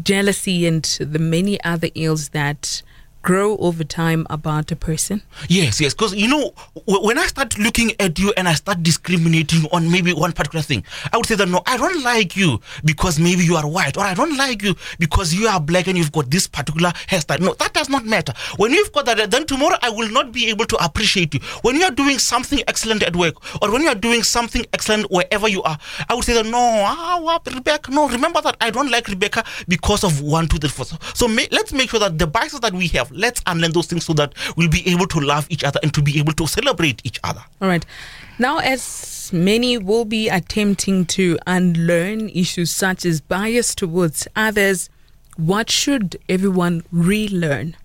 jealousy 0.00 0.66
and 0.66 0.84
the 1.00 1.18
many 1.18 1.62
other 1.64 1.88
ills 1.94 2.28
that 2.30 2.82
grow 3.24 3.56
over 3.56 3.82
time 3.82 4.26
about 4.30 4.70
a 4.70 4.76
person? 4.76 5.22
Yes, 5.48 5.80
yes. 5.80 5.94
Because, 5.94 6.14
you 6.14 6.28
know, 6.28 6.52
when 6.86 7.18
I 7.18 7.26
start 7.26 7.58
looking 7.58 7.92
at 7.98 8.18
you 8.18 8.32
and 8.36 8.46
I 8.46 8.52
start 8.52 8.82
discriminating 8.82 9.66
on 9.72 9.90
maybe 9.90 10.12
one 10.12 10.32
particular 10.32 10.62
thing, 10.62 10.84
I 11.12 11.16
would 11.16 11.26
say 11.26 11.34
that 11.34 11.48
no, 11.48 11.62
I 11.66 11.76
don't 11.76 12.04
like 12.04 12.36
you 12.36 12.60
because 12.84 13.18
maybe 13.18 13.42
you 13.42 13.56
are 13.56 13.66
white, 13.66 13.96
or 13.96 14.04
I 14.04 14.14
don't 14.14 14.36
like 14.36 14.62
you 14.62 14.76
because 14.98 15.34
you 15.34 15.48
are 15.48 15.58
black 15.58 15.88
and 15.88 15.98
you've 15.98 16.12
got 16.12 16.30
this 16.30 16.46
particular 16.46 16.90
hairstyle. 17.08 17.40
No, 17.40 17.54
that 17.54 17.72
does 17.72 17.88
not 17.88 18.04
matter. 18.04 18.34
When 18.58 18.72
you've 18.72 18.92
got 18.92 19.06
that, 19.06 19.30
then 19.30 19.46
tomorrow 19.46 19.76
I 19.82 19.90
will 19.90 20.10
not 20.10 20.30
be 20.30 20.50
able 20.50 20.66
to 20.66 20.84
appreciate 20.84 21.34
you. 21.34 21.40
When 21.62 21.76
you 21.76 21.84
are 21.84 21.90
doing 21.90 22.18
something 22.18 22.62
excellent 22.68 23.02
at 23.02 23.16
work, 23.16 23.34
or 23.62 23.72
when 23.72 23.82
you 23.82 23.88
are 23.88 23.94
doing 23.94 24.22
something 24.22 24.64
excellent 24.74 25.10
wherever 25.10 25.48
you 25.48 25.62
are, 25.62 25.78
I 26.08 26.14
would 26.14 26.24
say 26.24 26.34
that 26.34 26.46
no, 26.46 26.58
ah, 26.58 27.40
Rebecca, 27.46 27.90
no, 27.90 28.08
remember 28.08 28.42
that 28.42 28.56
I 28.60 28.70
don't 28.70 28.90
like 28.90 29.08
Rebecca 29.08 29.44
because 29.66 30.04
of 30.04 30.20
one, 30.20 30.46
two, 30.46 30.58
three, 30.58 30.68
four. 30.68 30.84
So, 30.84 30.96
so 31.14 31.26
may, 31.26 31.48
let's 31.50 31.72
make 31.72 31.88
sure 31.90 32.00
that 32.00 32.18
the 32.18 32.26
biases 32.26 32.60
that 32.60 32.74
we 32.74 32.88
have, 32.88 33.10
let's 33.14 33.42
unlearn 33.46 33.72
those 33.72 33.86
things 33.86 34.04
so 34.04 34.12
that 34.14 34.34
we'll 34.56 34.68
be 34.68 34.86
able 34.88 35.06
to 35.08 35.20
love 35.20 35.46
each 35.50 35.64
other 35.64 35.80
and 35.82 35.92
to 35.94 36.02
be 36.02 36.18
able 36.18 36.32
to 36.34 36.46
celebrate 36.46 37.00
each 37.04 37.18
other. 37.24 37.42
All 37.60 37.68
right. 37.68 37.84
Now, 38.38 38.58
as 38.58 39.30
many 39.32 39.78
will 39.78 40.04
be 40.04 40.28
attempting 40.28 41.06
to 41.06 41.38
unlearn 41.46 42.28
issues 42.30 42.70
such 42.70 43.04
as 43.04 43.20
bias 43.20 43.74
towards 43.74 44.26
others, 44.34 44.90
what 45.36 45.70
should 45.70 46.20
everyone 46.28 46.84
relearn? 46.90 47.76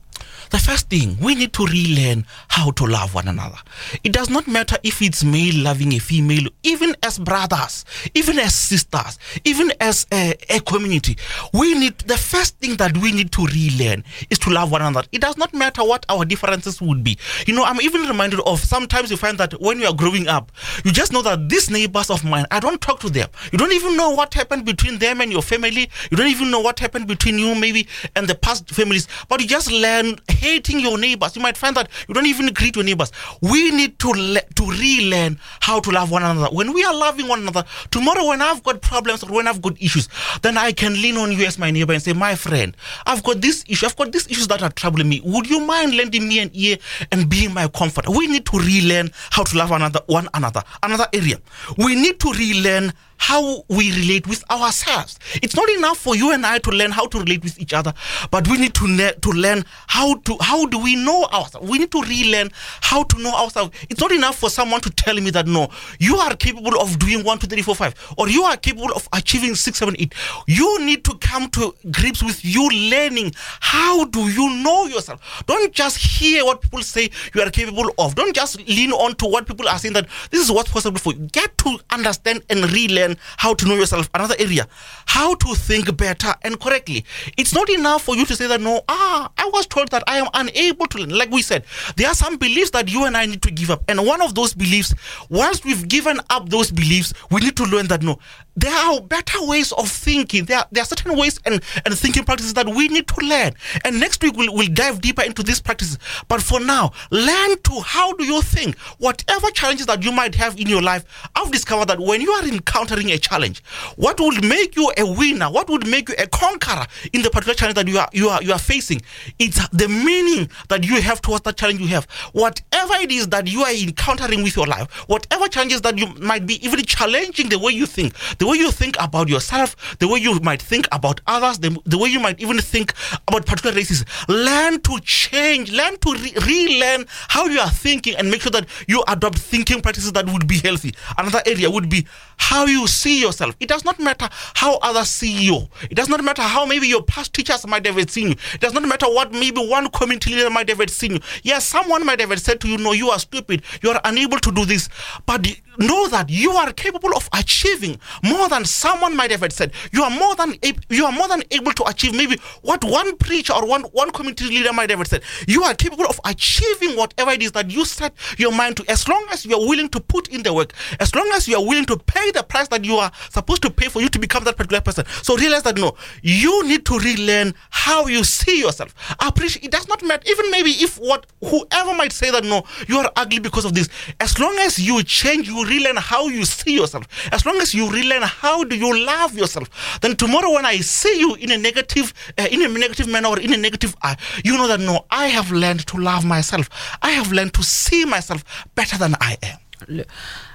The 0.50 0.58
first 0.58 0.89
thing, 0.89 1.15
we 1.22 1.36
need 1.36 1.53
to 1.53 1.65
relearn 1.65 2.25
how 2.48 2.72
to 2.72 2.86
love 2.86 3.13
one 3.13 3.27
another. 3.27 3.58
It 4.03 4.13
does 4.13 4.29
not 4.32 4.48
matter 4.48 4.77
if 4.84 5.00
it's 5.01 5.24
male 5.24 5.63
loving 5.63 5.94
a 5.94 6.00
female, 6.00 6.50
even 6.63 6.96
as 7.03 7.20
brothers, 7.20 7.86
even 8.15 8.39
as 8.39 8.56
sisters, 8.56 9.20
even 9.46 9.72
as 9.79 10.08
a, 10.12 10.36
a 10.50 10.60
community. 10.62 11.18
We 11.53 11.75
need, 11.75 12.00
the 12.00 12.18
first 12.18 12.58
thing 12.58 12.77
that 12.77 12.98
we 12.98 13.12
need 13.12 13.32
to 13.34 13.46
relearn 13.46 14.03
is 14.32 14.39
to 14.39 14.50
love 14.50 14.72
one 14.72 14.82
another. 14.82 15.08
It 15.12 15.22
does 15.22 15.38
not 15.38 15.53
matter 15.53 15.84
what 15.84 16.03
our 16.10 16.25
differences 16.25 16.82
would 16.82 17.03
be. 17.03 17.18
You 17.46 17.53
know, 17.53 17.63
I'm 17.63 17.79
even 17.82 18.01
reminded 18.01 18.39
of 18.41 18.60
sometimes 18.60 19.12
you 19.12 19.18
find 19.18 19.38
that 19.38 19.60
when 19.62 19.79
you 19.79 19.86
are 19.86 19.94
growing 19.94 20.27
up, 20.27 20.51
you 20.84 20.91
just 20.91 21.13
know 21.13 21.22
that 21.22 21.48
these 21.48 21.70
neighbors 21.70 22.10
of 22.10 22.24
mine, 22.24 22.46
I 22.50 22.60
don't 22.60 22.82
talk 22.82 23.00
to 23.01 23.10
them. 23.10 23.29
You 23.51 23.60
don't 23.60 23.74
even 23.74 23.96
know 23.96 24.10
what 24.10 24.34
happened 24.34 24.65
between 24.65 24.98
them 24.98 25.22
and 25.22 25.32
your 25.32 25.44
family. 25.44 25.91
You 26.10 26.18
don't 26.18 26.27
even 26.27 26.50
know 26.50 26.60
what 26.60 26.79
happened 26.79 27.08
between 27.08 27.38
you 27.38 27.53
maybe 27.53 27.88
and 28.15 28.27
the 28.27 28.36
past 28.36 28.68
families, 28.72 29.08
but 29.27 29.41
you 29.41 29.48
just 29.48 29.72
learn 29.72 30.18
hating 30.39 30.79
your 30.79 30.98
neighbors. 30.98 31.36
You 31.36 31.41
might 31.41 31.58
find 31.58 31.75
that 31.75 31.89
you 32.08 32.13
don't 32.13 32.25
even 32.25 32.48
greet 32.53 32.75
your 32.75 32.86
neighbors. 32.86 33.12
We 33.41 33.72
need 33.72 34.00
to 34.00 34.10
le- 34.10 34.41
to 34.55 34.65
relearn 34.65 35.39
how 35.60 35.79
to 35.79 35.91
love 35.91 36.12
one 36.12 36.24
another. 36.24 36.48
When 36.55 36.74
we 36.74 36.84
are 36.84 36.93
loving 36.93 37.27
one 37.27 37.41
another, 37.41 37.63
tomorrow 37.91 38.25
when 38.27 38.41
I've 38.41 38.63
got 38.63 38.81
problems 38.81 39.24
or 39.24 39.31
when 39.31 39.48
I've 39.48 39.62
got 39.62 39.81
issues, 39.81 40.08
then 40.41 40.58
I 40.58 40.72
can 40.72 40.93
lean 40.93 41.17
on 41.17 41.31
you 41.31 41.46
as 41.46 41.58
my 41.58 41.72
neighbor 41.72 41.93
and 41.93 42.01
say, 42.01 42.13
my 42.13 42.36
friend, 42.36 42.75
I've 43.05 43.24
got 43.24 43.41
this 43.41 43.63
issue. 43.67 43.86
I've 43.86 43.96
got 43.96 44.12
these 44.12 44.27
issues 44.27 44.48
that 44.48 44.63
are 44.63 44.72
troubling 44.72 45.10
me. 45.10 45.22
Would 45.24 45.50
you 45.50 45.60
mind 45.62 45.96
lending 45.96 46.27
me 46.27 46.39
an 46.39 46.51
ear 46.53 46.77
and 47.12 47.29
being 47.29 47.53
my 47.53 47.67
comfort? 47.67 48.08
We 48.08 48.27
need 48.27 48.46
to 48.48 48.58
relearn 48.58 49.12
how 49.31 49.43
to 49.43 49.58
love 49.58 49.72
another 49.72 50.01
one 50.08 50.29
another. 50.34 50.63
Another 50.84 51.08
area. 51.13 51.38
We 51.77 51.96
need 51.96 52.19
to 52.22 52.31
relearn 52.31 52.93
how 53.19 53.63
we 53.67 53.91
relate 53.91 54.25
with 54.27 54.43
ourselves. 54.49 55.19
It's 55.43 55.55
not 55.55 55.69
enough 55.69 55.97
for 55.97 56.15
you 56.15 56.31
and 56.31 56.45
I 56.45 56.57
to 56.59 56.71
learn 56.71 56.91
how 56.91 57.05
to 57.07 57.19
relate 57.19 57.43
with 57.43 57.59
each 57.59 57.73
other, 57.73 57.93
but 58.31 58.47
we 58.47 58.57
need 58.57 58.73
to 58.75 58.88
ne- 58.88 59.13
to 59.21 59.29
learn 59.29 59.65
how 59.88 60.15
to 60.15 60.38
how 60.41 60.65
do 60.65 60.79
we 60.79 60.95
know 60.95 61.25
ourselves. 61.25 61.69
We 61.69 61.77
need 61.77 61.91
to 61.91 62.01
relearn 62.01 62.49
how 62.81 63.03
to 63.03 63.21
know 63.21 63.35
ourselves. 63.35 63.77
It's 63.89 63.99
not 63.99 64.11
enough 64.11 64.38
for 64.38 64.49
someone 64.49 64.81
to 64.81 64.89
tell 64.89 65.15
me 65.15 65.29
that 65.31 65.47
no, 65.47 65.69
you 65.99 66.15
are 66.15 66.35
capable 66.35 66.79
of 66.79 66.97
doing 66.97 67.23
one, 67.23 67.38
two, 67.38 67.47
three, 67.47 67.61
four, 67.61 67.75
five, 67.75 67.93
or 68.17 68.29
you 68.29 68.43
are 68.43 68.57
capable 68.57 68.91
of 68.93 69.07
achieving 69.13 69.53
six, 69.53 69.77
seven, 69.79 69.96
eight. 70.00 70.13
You 70.48 70.79
need 70.83 71.03
to 71.05 71.17
come 71.20 71.50
to 71.51 71.75
grips 71.91 72.24
with 72.24 72.44
you 72.44 72.67
learning 72.70 73.33
how 73.59 74.05
do 74.05 74.29
you 74.29 74.50
know 74.63 74.85
yourself. 74.85 75.44
Don't 75.46 75.74
just 75.74 75.98
hear 75.98 76.46
what 76.46 76.61
people 76.61 76.81
say 76.81 77.09
you 77.35 77.41
are 77.41 77.50
capable 77.51 77.94
of. 78.00 78.15
Don't 78.15 78.35
just 78.35 78.65
lean 78.67 78.91
on 78.91 79.15
to 79.15 79.25
what 79.25 79.46
people 79.46 79.67
are 79.67 79.77
saying 79.77 79.94
that 79.94 80.07
this 80.31 80.41
is 80.41 80.51
what's 80.51 80.72
possible 80.72 81.00
for 81.00 81.13
you. 81.13 81.27
Get 81.27 81.57
to 81.59 81.79
understand 81.91 82.44
and 82.50 82.72
relearn 82.72 83.08
learn 83.09 83.17
how 83.37 83.53
to 83.53 83.67
know 83.67 83.75
yourself. 83.75 84.09
Another 84.13 84.35
area, 84.39 84.67
how 85.05 85.35
to 85.35 85.55
think 85.55 85.95
better 85.98 86.33
and 86.43 86.59
correctly. 86.59 87.05
It's 87.37 87.53
not 87.53 87.69
enough 87.69 88.03
for 88.03 88.15
you 88.15 88.25
to 88.25 88.35
say 88.35 88.48
that, 88.48 88.61
no, 88.61 88.81
ah, 88.87 89.31
I 89.37 89.50
was 89.53 89.67
told 89.67 89.89
that 89.89 90.03
I 90.07 90.17
am 90.17 90.27
unable 90.33 90.87
to 90.87 90.98
learn. 91.00 91.09
Like 91.09 91.31
we 91.31 91.41
said, 91.41 91.65
there 91.98 92.07
are 92.07 92.15
some 92.15 92.37
beliefs 92.37 92.72
that 92.72 92.89
you 92.89 93.05
and 93.05 93.17
I 93.17 93.25
need 93.25 93.41
to 93.43 93.51
give 93.51 93.69
up. 93.69 93.83
And 93.87 94.05
one 94.05 94.22
of 94.22 94.35
those 94.35 94.53
beliefs, 94.53 94.93
once 95.29 95.63
we've 95.63 95.87
given 95.87 96.19
up 96.29 96.50
those 96.50 96.72
beliefs, 96.72 97.13
we 97.31 97.41
need 97.41 97.57
to 97.57 97.63
learn 97.65 97.87
that, 97.87 98.03
no, 98.03 98.19
there 98.59 98.75
are 98.75 99.01
better 99.01 99.45
ways 99.45 99.72
of 99.74 99.89
thinking. 99.89 100.45
There 100.45 100.57
are, 100.57 100.67
there 100.72 100.83
are 100.83 100.85
certain 100.85 101.17
ways 101.17 101.39
and, 101.45 101.61
and 101.85 101.98
thinking 101.98 102.24
practices 102.25 102.53
that 102.55 102.67
we 102.67 102.87
need 102.87 103.07
to 103.07 103.25
learn. 103.25 103.53
And 103.85 104.00
next 104.00 104.22
week, 104.22 104.35
we'll, 104.35 104.53
we'll 104.53 104.67
dive 104.67 105.01
deeper 105.01 105.22
into 105.22 105.43
these 105.43 105.61
practices. 105.61 105.98
But 106.27 106.41
for 106.41 106.59
now, 106.59 106.91
learn 107.11 107.61
to 107.61 107.81
how 107.81 108.13
do 108.13 108.25
you 108.25 108.41
think? 108.41 108.77
Whatever 108.98 109.50
challenges 109.51 109.85
that 109.85 110.03
you 110.03 110.11
might 110.11 110.35
have 110.35 110.59
in 110.59 110.67
your 110.67 110.81
life, 110.81 111.05
I've 111.35 111.51
discovered 111.51 111.87
that 111.87 112.00
when 112.00 112.22
you 112.22 112.31
are 112.31 112.45
encountering 112.45 113.11
a 113.11 113.17
challenge, 113.17 113.63
what 113.95 114.19
would 114.19 114.43
make 114.43 114.75
you 114.75 114.91
a 114.98 115.05
winner, 115.05 115.48
what 115.48 115.69
would 115.69 115.87
make 115.87 116.09
you 116.09 116.15
a 116.17 116.27
conqueror 116.27 116.85
in 117.13 117.22
the 117.22 117.29
particular 117.29 117.55
challenge 117.55 117.75
that 117.75 117.87
you 117.87 117.98
are, 117.98 118.09
you 118.11 118.29
are, 118.29 118.43
you 118.43 118.51
are 118.51 118.59
facing, 118.59 119.01
it's 119.37 119.67
the 119.69 119.87
meaning 119.87 120.50
that 120.67 120.83
you 120.83 121.01
have 121.01 121.22
towards 121.22 121.43
that 121.43 121.55
challenge 121.57 121.79
you 121.79 121.87
have. 121.87 122.05
Whatever 122.33 122.95
it 122.95 123.11
is 123.11 123.27
that 123.29 123.48
you 123.48 123.63
are 123.63 123.72
encountering 123.72 124.43
with 124.43 124.55
your 124.55 124.65
life, 124.65 124.91
whatever 125.07 125.48
challenges 125.48 125.81
that 125.81 125.98
you 125.98 126.07
might 126.15 126.45
be 126.45 126.63
even 126.65 126.83
challenging 126.83 127.50
the 127.50 127.59
way 127.59 127.72
you 127.72 127.85
think, 127.85 128.13
the 128.37 128.49
way 128.50 128.57
you 128.57 128.72
think 128.72 128.96
about 129.00 129.29
yourself, 129.29 129.98
the 130.00 130.07
way 130.07 130.20
you 130.20 130.40
might 130.40 130.62
think 130.62 130.88
about 130.92 131.22
others, 131.27 131.59
the, 131.59 131.77
the 131.85 131.98
way 131.98 132.09
you 132.09 132.20
might 132.20 132.40
even 132.40 132.59
think 132.59 132.94
about 133.27 133.46
particular 133.46 133.75
races. 133.75 134.05
Learn 134.27 134.81
to 134.81 135.00
change, 135.01 135.72
learn 135.72 135.98
to 135.98 136.14
re- 136.14 136.33
relearn 136.46 137.05
how 137.27 137.46
you 137.46 137.59
are 137.59 137.70
thinking 137.70 138.16
and 138.16 138.29
make 138.29 138.42
sure 138.42 138.51
that 138.51 138.68
you 138.88 139.03
adopt 139.07 139.38
thinking 139.40 139.81
practices 139.81 140.12
that 140.14 140.25
would 140.31 140.48
be 140.48 140.57
healthy. 140.59 140.94
Another 141.18 141.42
area 141.46 141.70
would 141.70 141.90
be 141.90 142.05
how 142.38 142.66
you 142.66 142.88
see 142.88 143.20
yourself. 143.20 143.55
It 143.59 143.68
does 143.68 143.83
not 143.85 144.00
matter 144.00 144.29
how 144.31 144.77
others 144.77 145.09
see 145.09 145.31
you. 145.31 145.68
It 145.90 145.96
does 145.96 146.09
not 146.09 146.24
matter 146.24 146.42
how 146.42 146.66
maybe 146.66 146.88
your 146.88 147.03
past 147.03 147.33
teachers 147.33 147.68
might 147.68 147.85
have 147.85 148.09
seen 148.09 148.29
you. 148.29 148.35
It 148.53 148.62
does 148.62 148.74
not 148.74 148.83
matter 148.83 149.07
what 149.07 149.31
maybe 149.33 149.66
one 149.66 149.90
community 149.90 150.35
leader 150.35 150.50
might 150.50 150.70
have 150.70 150.90
seen 150.90 151.14
you. 151.14 151.20
Yes, 151.44 151.66
someone 151.66 152.05
might 152.05 152.22
have 152.22 152.40
said 152.40 152.62
to 152.62 152.68
you, 152.68 152.77
no, 152.77 152.94
you 152.94 153.09
are 153.09 153.20
stupid. 153.20 153.64
You 153.81 153.92
are 153.92 154.01
unable 154.05 154.40
to 154.40 154.51
do 154.51 154.66
this. 154.66 154.90
But 155.25 155.46
know 155.77 156.07
that 156.09 156.29
you 156.29 156.51
are 156.51 156.72
capable 156.74 157.16
of 157.16 157.29
achieving 157.33 158.00
more 158.24 158.38
than 158.47 158.65
someone 158.65 159.15
might 159.15 159.31
have 159.31 159.51
said. 159.51 159.73
You 159.91 160.03
are 160.03 160.09
more 160.09 160.35
than 160.35 160.55
you 160.89 161.05
are 161.05 161.11
more 161.11 161.27
than 161.27 161.43
able 161.51 161.71
to 161.73 161.83
achieve 161.85 162.15
maybe 162.15 162.37
what 162.61 162.83
one 162.83 163.17
preacher 163.17 163.53
or 163.53 163.67
one 163.67 163.83
one 163.91 164.11
community 164.11 164.45
leader 164.45 164.71
might 164.71 164.89
have 164.89 165.05
said. 165.07 165.23
You 165.47 165.63
are 165.63 165.73
capable 165.73 166.05
of 166.05 166.19
achieving 166.25 166.95
whatever 166.95 167.31
it 167.31 167.41
is 167.41 167.51
that 167.53 167.71
you 167.71 167.85
set 167.85 168.13
your 168.37 168.51
mind 168.51 168.77
to, 168.77 168.85
as 168.89 169.07
long 169.07 169.25
as 169.31 169.45
you 169.45 169.55
are 169.55 169.67
willing 169.67 169.89
to 169.89 169.99
put 169.99 170.27
in 170.29 170.43
the 170.43 170.53
work, 170.53 170.73
as 170.99 171.13
long 171.15 171.29
as 171.33 171.47
you 171.47 171.57
are 171.57 171.65
willing 171.65 171.85
to 171.85 171.97
pay 171.97 172.31
the 172.31 172.43
price 172.43 172.67
that 172.69 172.85
you 172.85 172.95
are 172.95 173.11
supposed 173.29 173.61
to 173.63 173.69
pay 173.69 173.87
for 173.87 174.01
you 174.01 174.09
to 174.09 174.19
become 174.19 174.43
that 174.43 174.57
particular 174.57 174.81
person. 174.81 175.05
So 175.23 175.35
realize 175.35 175.63
that 175.63 175.77
no, 175.77 175.95
you 176.21 176.65
need 176.67 176.85
to 176.85 176.99
relearn 176.99 177.53
how 177.69 178.07
you 178.07 178.23
see 178.23 178.59
yourself. 178.59 178.93
Appreciate 179.19 179.65
it 179.65 179.71
does 179.71 179.87
not 179.87 180.03
matter. 180.03 180.23
Even 180.29 180.51
maybe 180.51 180.71
if 180.71 180.97
what 180.97 181.25
whoever 181.41 181.93
might 181.93 182.11
say 182.11 182.31
that 182.31 182.43
no, 182.43 182.63
you 182.87 182.97
are 182.99 183.11
ugly 183.15 183.39
because 183.39 183.65
of 183.65 183.73
this. 183.73 183.89
As 184.19 184.37
long 184.39 184.55
as 184.59 184.79
you 184.79 185.03
change, 185.03 185.47
you 185.47 185.65
relearn 185.65 185.97
how 185.97 186.27
you 186.27 186.45
see 186.45 186.75
yourself. 186.75 187.07
As 187.31 187.45
long 187.45 187.57
as 187.57 187.73
you 187.73 187.89
relearn 187.89 188.19
how 188.25 188.64
do 188.64 188.75
you 188.75 189.05
love 189.05 189.36
yourself, 189.36 190.00
then 190.01 190.16
tomorrow 190.16 190.53
when 190.53 190.66
I 190.66 190.77
see 190.77 191.20
you 191.20 191.36
in 191.36 191.51
a 191.51 191.58
negative, 191.58 192.14
uh, 192.38 192.48
in 192.51 192.62
a 192.62 192.68
negative 192.68 193.08
manner 193.08 193.29
or 193.29 193.40
in 193.40 193.53
a 193.53 193.58
negative 193.58 193.96
eye, 194.01 194.18
you 194.44 194.58
know 194.58 194.68
that 194.68 194.79
no, 194.79 195.05
I 195.12 195.27
have 195.27 195.51
learned 195.51 195.86
to 195.88 195.98
love 195.98 196.25
myself. 196.25 196.70
I 197.01 197.12
have 197.12 197.32
learned 197.32 197.53
to 197.55 197.64
see 197.64 198.05
myself 198.05 198.44
better 198.75 198.98
than 198.98 199.16
I 199.22 199.38
am. 199.44 199.60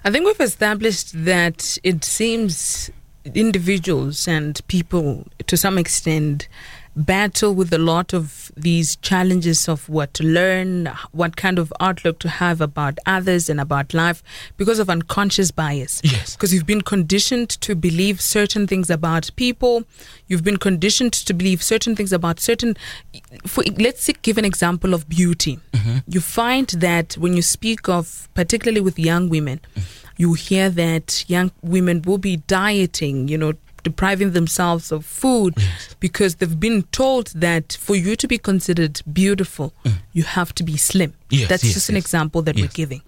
I 0.04 0.10
think 0.10 0.26
we've 0.26 0.40
established 0.40 1.12
that 1.24 1.78
it 1.82 2.04
seems 2.04 2.90
individuals 3.34 4.28
and 4.28 4.60
people, 4.68 5.26
to 5.46 5.56
some 5.56 5.78
extent, 5.78 6.48
battle 6.96 7.54
with 7.54 7.72
a 7.72 7.78
lot 7.78 8.12
of 8.12 8.52
these 8.56 8.96
challenges 8.96 9.68
of 9.68 9.88
what 9.88 10.14
to 10.14 10.24
learn, 10.24 10.90
what 11.12 11.36
kind 11.36 11.58
of 11.58 11.72
outlook 11.80 12.18
to 12.20 12.28
have 12.28 12.60
about 12.60 12.98
others 13.06 13.48
and 13.48 13.60
about 13.60 13.92
life 13.92 14.22
because 14.56 14.78
of 14.78 14.88
unconscious 14.88 15.50
bias. 15.50 16.00
Yes. 16.04 16.36
Because 16.36 16.54
you've 16.54 16.66
been 16.66 16.82
conditioned 16.82 17.50
to 17.60 17.74
believe 17.74 18.20
certain 18.20 18.66
things 18.66 18.90
about 18.90 19.30
people, 19.36 19.84
you've 20.28 20.44
been 20.44 20.56
conditioned 20.56 21.12
to 21.12 21.34
believe 21.34 21.62
certain 21.62 21.96
things 21.96 22.12
about 22.12 22.40
certain. 22.40 22.76
For, 23.46 23.64
let's 23.78 24.08
give 24.22 24.38
an 24.38 24.44
example 24.44 24.94
of 24.94 25.08
beauty. 25.08 25.58
Mm-hmm. 25.72 25.98
You 26.06 26.20
find 26.20 26.68
that 26.68 27.14
when 27.14 27.34
you 27.34 27.42
speak 27.42 27.88
of, 27.88 28.28
particularly 28.34 28.80
with 28.80 28.98
young 28.98 29.28
women, 29.28 29.60
mm-hmm. 29.74 29.80
you 30.16 30.34
hear 30.34 30.70
that 30.70 31.24
young 31.28 31.50
women 31.62 32.02
will 32.02 32.18
be 32.18 32.36
dieting, 32.36 33.28
you 33.28 33.38
know, 33.38 33.54
depriving 33.84 34.32
themselves 34.32 34.90
of 34.90 35.04
food 35.04 35.54
because 36.00 36.36
they've 36.36 36.58
been 36.58 36.82
told 36.90 37.28
that 37.28 37.78
for 37.80 37.94
you 37.94 38.16
to 38.16 38.26
be 38.26 38.38
considered 38.38 39.00
beautiful, 39.12 39.72
mm. 39.84 39.92
you 40.12 40.24
have 40.24 40.52
to 40.56 40.64
be 40.64 40.76
slim. 40.76 41.14
Yes, 41.30 41.48
That's 41.48 41.64
yes, 41.64 41.74
just 41.74 41.88
an 41.88 41.94
yes. 41.96 42.04
example 42.04 42.42
that 42.42 42.54
we're 42.54 42.68
giving. 42.68 43.02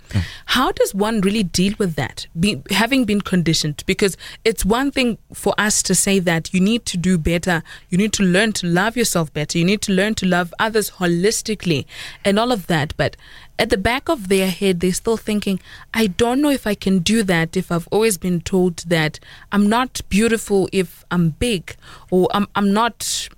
How 0.46 0.72
does 0.72 0.94
one 0.94 1.20
really 1.20 1.42
deal 1.42 1.74
with 1.78 1.96
that? 1.96 2.26
Be, 2.38 2.62
having 2.70 3.04
been 3.04 3.20
conditioned, 3.20 3.84
because 3.86 4.16
it's 4.44 4.64
one 4.64 4.90
thing 4.90 5.18
for 5.34 5.54
us 5.58 5.82
to 5.84 5.94
say 5.94 6.18
that 6.20 6.52
you 6.52 6.60
need 6.60 6.86
to 6.86 6.96
do 6.96 7.18
better, 7.18 7.62
you 7.90 7.98
need 7.98 8.12
to 8.14 8.22
learn 8.22 8.52
to 8.54 8.66
love 8.66 8.96
yourself 8.96 9.32
better, 9.32 9.58
you 9.58 9.64
need 9.64 9.82
to 9.82 9.92
learn 9.92 10.14
to 10.16 10.26
love 10.26 10.52
others 10.58 10.92
holistically, 10.92 11.84
and 12.24 12.38
all 12.38 12.52
of 12.52 12.66
that. 12.68 12.94
But 12.96 13.16
at 13.58 13.70
the 13.70 13.76
back 13.76 14.08
of 14.08 14.28
their 14.28 14.50
head, 14.50 14.80
they're 14.80 14.92
still 14.92 15.16
thinking, 15.16 15.60
I 15.94 16.06
don't 16.06 16.40
know 16.40 16.50
if 16.50 16.66
I 16.66 16.74
can 16.74 17.00
do 17.00 17.22
that 17.22 17.56
if 17.56 17.70
I've 17.70 17.88
always 17.92 18.18
been 18.18 18.40
told 18.40 18.78
that 18.88 19.20
I'm 19.52 19.68
not 19.68 20.00
beautiful 20.08 20.68
if 20.72 21.04
I'm 21.10 21.30
big, 21.30 21.76
or 22.10 22.28
I'm, 22.32 22.48
I'm 22.54 22.72
not 22.72 23.28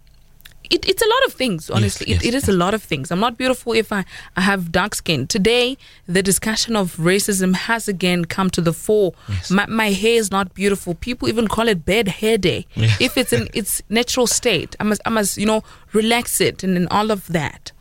it, 0.71 0.89
it's 0.89 1.03
a 1.03 1.09
lot 1.09 1.25
of 1.27 1.33
things 1.33 1.71
honestly. 1.71 2.11
Yes, 2.11 2.23
it, 2.23 2.29
it 2.29 2.35
is 2.35 2.49
a 2.49 2.53
lot 2.53 2.75
of 2.75 2.83
things. 2.83 3.11
I'm 3.11 3.21
not 3.21 3.37
beautiful 3.37 3.73
if 3.73 3.93
I, 3.93 4.05
I 4.37 4.43
have 4.43 4.71
dark 4.73 4.95
skin. 4.95 5.27
Today 5.27 5.77
the 6.07 6.23
discussion 6.23 6.77
of 6.77 6.97
racism 6.97 7.55
has 7.55 7.89
again 7.89 8.25
come 8.25 8.51
to 8.51 8.61
the 8.61 8.73
fore. 8.73 9.13
Yes. 9.29 9.51
my, 9.51 9.67
my 9.67 9.91
hair 9.91 10.15
is 10.15 10.31
not 10.31 10.55
beautiful. 10.55 10.95
People 10.95 11.29
even 11.29 11.49
call 11.49 11.69
it 11.69 11.85
bad 11.85 12.09
hair 12.09 12.39
day. 12.39 12.67
Yes. 12.75 13.01
if 13.01 13.17
it's 13.17 13.33
in 13.33 13.49
its 13.55 13.83
natural 13.89 14.27
state 14.27 14.77
i 14.81 14.85
must 14.85 15.01
i 15.05 15.11
must 15.11 15.37
you 15.37 15.47
know 15.47 15.63
relax 15.93 16.41
it 16.41 16.63
and, 16.63 16.77
and 16.77 16.89
all 16.91 17.11
of 17.11 17.27
that 17.29 17.73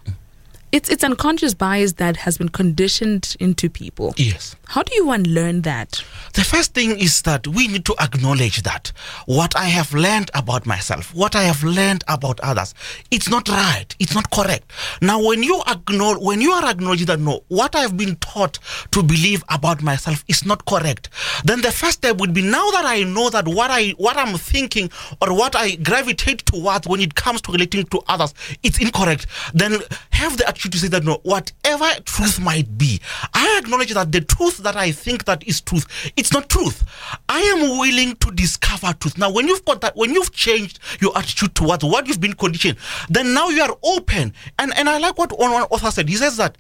it's 0.72 0.90
it's 0.90 1.04
unconscious 1.04 1.54
bias 1.54 1.94
that 1.94 2.18
has 2.18 2.38
been 2.38 2.50
conditioned 2.50 3.36
into 3.40 3.70
people 3.70 4.14
Yes. 4.18 4.56
how 4.68 4.84
do 4.84 4.94
you 4.96 5.10
unlearn 5.12 5.62
that 5.62 6.04
The 6.34 6.44
first 6.44 6.74
thing 6.74 7.00
is 7.00 7.22
that 7.24 7.48
we 7.48 7.68
need 7.68 7.86
to 7.86 7.96
acknowledge 8.00 8.62
that 8.64 8.92
what 9.26 9.56
I 9.56 9.66
have 9.66 9.92
learned 9.94 10.30
about 10.36 10.66
myself, 10.68 11.14
what 11.16 11.36
I 11.36 11.44
have 11.44 11.64
learned 11.64 12.04
about 12.08 12.40
others, 12.42 12.76
it's 13.10 13.28
not 13.28 13.50
right. 13.50 13.96
It's 13.98 14.14
not 14.14 14.30
correct. 14.30 14.70
Now, 15.02 15.20
when 15.24 15.42
you 15.42 15.64
acknowledge, 15.68 16.22
when 16.22 16.40
you 16.42 16.52
are 16.52 16.64
acknowledging 16.70 17.08
that 17.08 17.20
no, 17.20 17.44
what 17.48 17.76
I 17.76 17.80
have 17.80 17.98
been 17.98 18.18
taught 18.18 18.60
to 18.92 19.02
believe 19.02 19.44
about 19.50 19.82
myself 19.82 20.24
is 20.28 20.46
not 20.46 20.66
correct, 20.66 21.10
then 21.44 21.62
the 21.62 21.72
first 21.72 21.98
step 22.00 22.18
would 22.18 22.34
be 22.36 22.44
now 22.44 22.70
that 22.72 22.86
I 22.86 23.02
know 23.04 23.32
that 23.32 23.48
what 23.48 23.72
I 23.72 23.92
what 23.98 24.16
I'm 24.18 24.38
thinking 24.38 24.92
or 25.22 25.34
what 25.34 25.56
I 25.56 25.76
gravitate 25.78 26.46
towards 26.46 26.88
when 26.88 27.02
it 27.02 27.16
comes 27.16 27.42
to 27.44 27.52
relating 27.52 27.86
to 27.86 28.02
others, 28.08 28.34
it's 28.62 28.78
incorrect. 28.80 29.26
Then 29.56 29.80
have 30.12 30.38
the 30.38 30.48
attitude 30.58 30.72
to 30.72 30.80
say 30.80 30.88
that 30.88 31.04
no, 31.04 31.20
whatever 31.24 31.86
truth 32.04 32.40
might 32.40 32.78
be, 32.78 33.00
I 33.34 33.60
acknowledge 33.62 33.94
that 33.94 34.12
the 34.12 34.22
truth 34.22 34.58
that 34.60 34.76
I 34.76 34.92
think 34.92 35.26
that 35.26 35.48
is 35.48 35.62
truth, 35.62 35.86
it's 36.16 36.34
not 36.34 36.50
truth. 36.50 36.84
I 37.30 37.40
am 37.40 37.78
willing 37.78 38.16
to 38.18 38.32
discover 38.32 38.92
truth. 38.94 39.18
Now, 39.18 39.32
when 39.32 39.48
you've 39.48 39.66
got 39.66 39.82
that, 39.82 39.96
when 39.96 40.14
you've 40.14 40.34
changed 40.34 40.80
your 41.00 41.16
attitude 41.18 41.54
towards 41.54 41.84
what 41.84 42.08
you've 42.08 42.22
been 42.22 42.34
conditioned, 42.34 42.78
then 43.10 43.34
now 43.34 43.50
you 43.50 43.62
are 43.62 43.78
open. 43.84 44.34
And 44.58 44.76
and 44.76 44.90
I 44.90 44.98
like 44.98 45.18
what 45.18 45.38
one 45.38 45.52
author 45.52 45.92
said. 45.92 46.10
He 46.10 46.16
says 46.16 46.38
that 46.38 46.58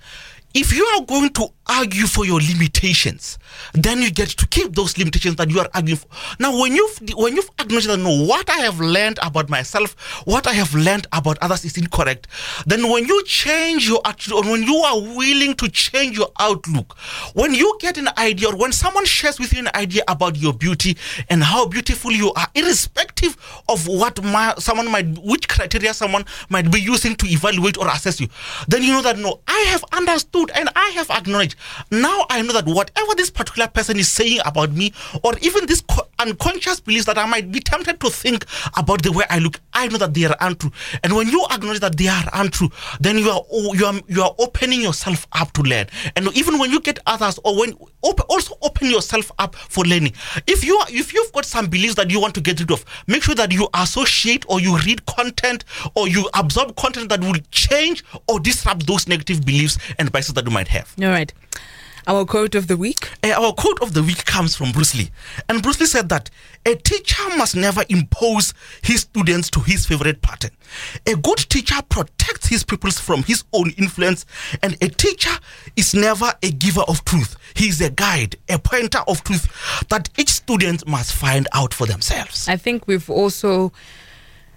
if 0.53 0.75
you 0.75 0.85
are 0.85 1.05
going 1.05 1.29
to 1.31 1.49
argue 1.69 2.05
for 2.07 2.25
your 2.25 2.39
limitations, 2.39 3.37
then 3.73 4.01
you 4.01 4.11
get 4.11 4.29
to 4.29 4.47
keep 4.47 4.73
those 4.75 4.97
limitations 4.97 5.35
that 5.35 5.49
you 5.49 5.59
are 5.59 5.69
arguing 5.73 5.97
for. 5.97 6.07
Now, 6.39 6.59
when 6.59 6.75
you've 6.75 6.99
when 7.15 7.35
you've 7.35 7.49
acknowledged 7.59 7.89
that 7.89 7.97
no, 7.97 8.23
what 8.25 8.49
I 8.49 8.57
have 8.59 8.79
learned 8.79 9.19
about 9.21 9.49
myself, 9.49 9.95
what 10.25 10.47
I 10.47 10.53
have 10.53 10.73
learned 10.73 11.07
about 11.13 11.37
others 11.41 11.65
is 11.65 11.77
incorrect, 11.77 12.27
then 12.65 12.89
when 12.89 13.05
you 13.05 13.23
change 13.25 13.87
your 13.87 14.01
attitude, 14.05 14.33
or 14.33 14.43
when 14.43 14.63
you 14.63 14.75
are 14.75 14.99
willing 14.99 15.55
to 15.55 15.69
change 15.69 16.17
your 16.17 16.29
outlook, 16.39 16.97
when 17.33 17.53
you 17.53 17.77
get 17.79 17.97
an 17.97 18.09
idea, 18.17 18.49
or 18.49 18.55
when 18.55 18.71
someone 18.71 19.05
shares 19.05 19.39
with 19.39 19.53
you 19.53 19.59
an 19.59 19.69
idea 19.75 20.03
about 20.07 20.37
your 20.37 20.53
beauty 20.53 20.97
and 21.29 21.43
how 21.43 21.67
beautiful 21.67 22.11
you 22.11 22.31
are, 22.33 22.47
irrespective 22.55 23.35
of 23.69 23.87
what 23.87 24.23
my, 24.23 24.53
someone 24.57 24.89
might, 24.91 25.07
which 25.19 25.47
criteria 25.47 25.93
someone 25.93 26.25
might 26.49 26.71
be 26.71 26.79
using 26.79 27.15
to 27.15 27.27
evaluate 27.27 27.77
or 27.77 27.87
assess 27.87 28.19
you, 28.19 28.27
then 28.67 28.83
you 28.83 28.91
know 28.91 29.01
that 29.01 29.17
no, 29.17 29.41
I 29.47 29.59
have 29.69 29.83
understood 29.91 30.51
and 30.55 30.69
I 30.75 30.89
have 30.91 31.09
acknowledged. 31.09 31.55
Now 31.91 32.25
I 32.29 32.41
know 32.41 32.53
that 32.53 32.65
whatever 32.65 33.15
this 33.15 33.29
particular 33.29 33.67
person 33.67 33.97
is 33.99 34.09
saying 34.09 34.39
about 34.45 34.71
me, 34.71 34.93
or 35.23 35.33
even 35.41 35.65
this 35.65 35.81
co- 35.81 36.07
unconscious 36.19 36.79
beliefs 36.79 37.05
that 37.05 37.17
I 37.17 37.25
might 37.25 37.51
be 37.51 37.59
tempted 37.59 37.99
to 37.99 38.09
think 38.09 38.45
about 38.75 39.03
the 39.03 39.11
way 39.11 39.25
I 39.29 39.39
look, 39.39 39.59
I 39.73 39.87
know 39.87 39.97
that 39.97 40.13
they 40.13 40.25
are 40.25 40.35
untrue. 40.39 40.71
And 41.03 41.15
when 41.15 41.27
you 41.29 41.45
acknowledge 41.51 41.79
that 41.81 41.97
they 41.97 42.07
are 42.07 42.23
untrue, 42.33 42.69
then 42.99 43.17
you 43.17 43.29
are 43.29 43.43
you 43.75 43.85
are 43.85 43.93
you 44.07 44.23
are 44.23 44.35
opening 44.39 44.81
yourself 44.81 45.27
up 45.33 45.51
to 45.53 45.61
learn. 45.61 45.87
And 46.15 46.27
even 46.35 46.59
when 46.59 46.71
you 46.71 46.79
get 46.79 46.99
others, 47.05 47.39
or 47.43 47.59
when 47.59 47.73
op- 48.01 48.25
also 48.29 48.55
open 48.61 48.89
yourself 48.89 49.31
up 49.39 49.55
for 49.55 49.83
learning. 49.85 50.13
If 50.47 50.63
you 50.63 50.75
are, 50.77 50.87
if 50.89 51.13
you've 51.13 51.31
got 51.31 51.45
some 51.45 51.67
beliefs 51.67 51.95
that 51.95 52.09
you 52.09 52.19
want 52.19 52.33
to 52.35 52.41
get 52.41 52.59
rid 52.59 52.71
of, 52.71 52.83
make 53.07 53.23
sure 53.23 53.35
that 53.35 53.51
you 53.51 53.67
associate 53.73 54.45
or 54.47 54.59
you 54.59 54.77
read 54.79 55.05
content 55.05 55.63
or 55.95 56.07
you 56.07 56.29
absorb 56.33 56.75
content 56.75 57.09
that 57.09 57.21
will 57.21 57.35
change 57.51 58.03
or 58.27 58.39
disrupt 58.39 58.87
those 58.87 59.07
negative 59.07 59.45
beliefs 59.45 59.77
and 59.99 60.11
biases 60.11 60.33
that 60.33 60.45
you 60.45 60.51
might 60.51 60.67
have. 60.67 60.93
all 61.01 61.07
right 61.09 61.33
our 62.07 62.25
quote 62.25 62.55
of 62.55 62.67
the 62.67 62.77
week 62.77 63.09
Uh, 63.23 63.29
our 63.31 63.53
quote 63.53 63.81
of 63.81 63.93
the 63.93 64.01
week 64.01 64.25
comes 64.25 64.55
from 64.55 64.71
Bruce 64.71 64.95
Lee. 64.95 65.09
And 65.49 65.61
Bruce 65.61 65.79
Lee 65.79 65.85
said 65.85 66.09
that 66.09 66.29
a 66.65 66.75
teacher 66.75 67.23
must 67.37 67.55
never 67.55 67.83
impose 67.89 68.53
his 68.81 69.01
students 69.01 69.49
to 69.51 69.59
his 69.59 69.85
favorite 69.85 70.21
pattern. 70.21 70.51
A 71.05 71.15
good 71.15 71.37
teacher 71.37 71.81
protects 71.89 72.47
his 72.47 72.63
pupils 72.63 72.99
from 72.99 73.23
his 73.23 73.43
own 73.53 73.71
influence, 73.77 74.25
and 74.63 74.77
a 74.81 74.87
teacher 74.89 75.31
is 75.75 75.93
never 75.93 76.33
a 76.41 76.51
giver 76.51 76.81
of 76.87 77.03
truth. 77.05 77.35
He 77.55 77.67
is 77.67 77.81
a 77.81 77.89
guide, 77.89 78.35
a 78.49 78.57
pointer 78.59 78.99
of 79.07 79.23
truth 79.23 79.47
that 79.89 80.09
each 80.17 80.29
student 80.29 80.87
must 80.87 81.11
find 81.13 81.47
out 81.53 81.73
for 81.73 81.87
themselves. 81.87 82.47
I 82.47 82.57
think 82.57 82.87
we've 82.87 83.09
also 83.09 83.71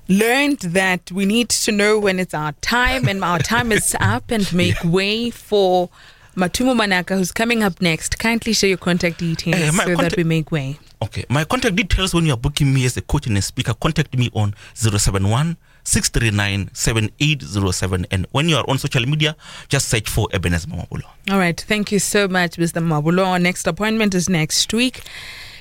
learned 0.09 0.59
that 0.61 1.11
we 1.13 1.25
need 1.25 1.49
to 1.49 1.73
know 1.73 1.99
when 1.99 2.19
it's 2.19 2.35
our 2.35 2.53
time 2.61 3.09
and 3.09 3.23
our 3.25 3.39
time 3.39 3.71
is 3.73 3.97
up 4.01 4.31
and 4.31 4.53
make 4.53 4.77
way 4.85 5.31
for 5.31 5.89
Matumo 6.37 6.79
Manaka, 6.79 7.16
who's 7.16 7.33
coming 7.33 7.62
up 7.62 7.81
next. 7.81 8.19
Kindly 8.19 8.53
share 8.53 8.69
your 8.69 8.79
contact 8.79 9.19
details 9.19 9.61
eh, 9.61 9.71
my 9.73 9.85
so 9.85 9.97
that 9.97 10.16
we 10.16 10.25
make 10.25 10.53
way. 10.53 10.79
Okay, 11.03 11.25
my 11.29 11.45
contact 11.45 11.77
details 11.77 12.14
when 12.14 12.27
you 12.27 12.33
are 12.35 12.37
booking 12.37 12.73
me 12.73 12.85
as 12.85 12.97
a 12.97 13.01
coach 13.03 13.27
and 13.27 13.37
a 13.38 13.43
speaker, 13.43 13.75
contact 13.75 14.16
me 14.16 14.31
on 14.35 14.55
071 14.75 15.57
639 15.83 16.71
7807. 16.73 18.07
And 18.11 18.27
when 18.33 18.49
you 18.49 18.57
are 18.57 18.64
on 18.69 18.79
social 18.79 19.05
media, 19.07 19.35
just 19.69 19.88
search 19.88 20.09
for 20.09 20.29
Ebenezer 20.33 20.69
Mamabolo. 20.69 21.03
All 21.31 21.38
right. 21.38 21.59
Thank 21.59 21.90
you 21.90 21.99
so 21.99 22.29
much, 22.29 22.57
Mr. 22.57 22.83
Mabulo. 22.83 23.27
Our 23.27 23.38
next 23.38 23.66
appointment 23.66 24.14
is 24.14 24.29
next 24.29 24.73
week. 24.73 25.03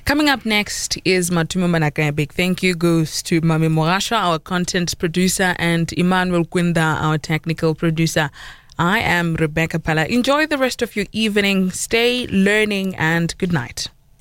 Coming 0.06 0.30
up 0.30 0.46
next 0.46 0.98
is 1.06 1.30
Matumo 1.30 1.70
Manaka. 1.70 2.10
A 2.10 2.12
big 2.12 2.34
thank 2.34 2.64
you 2.64 2.74
goes 2.74 3.22
to 3.24 3.42
Mami 3.42 3.70
Morasha, 3.70 4.18
our 4.18 4.40
content 4.40 4.98
producer, 4.98 5.56
and 5.60 5.94
Emmanuel 5.94 6.46
Quinda, 6.46 7.02
our 7.02 7.18
technical 7.18 7.76
producer. 7.76 8.32
I 8.80 9.00
am 9.00 9.36
Rebecca 9.36 9.78
Pala. 9.78 10.06
Enjoy 10.06 10.48
the 10.48 10.58
rest 10.58 10.82
of 10.82 10.96
your 10.96 11.06
evening. 11.12 11.70
Stay 11.70 12.28
learning 12.28 12.96
and 12.96 13.38
good 13.38 13.52
night. 13.52 13.90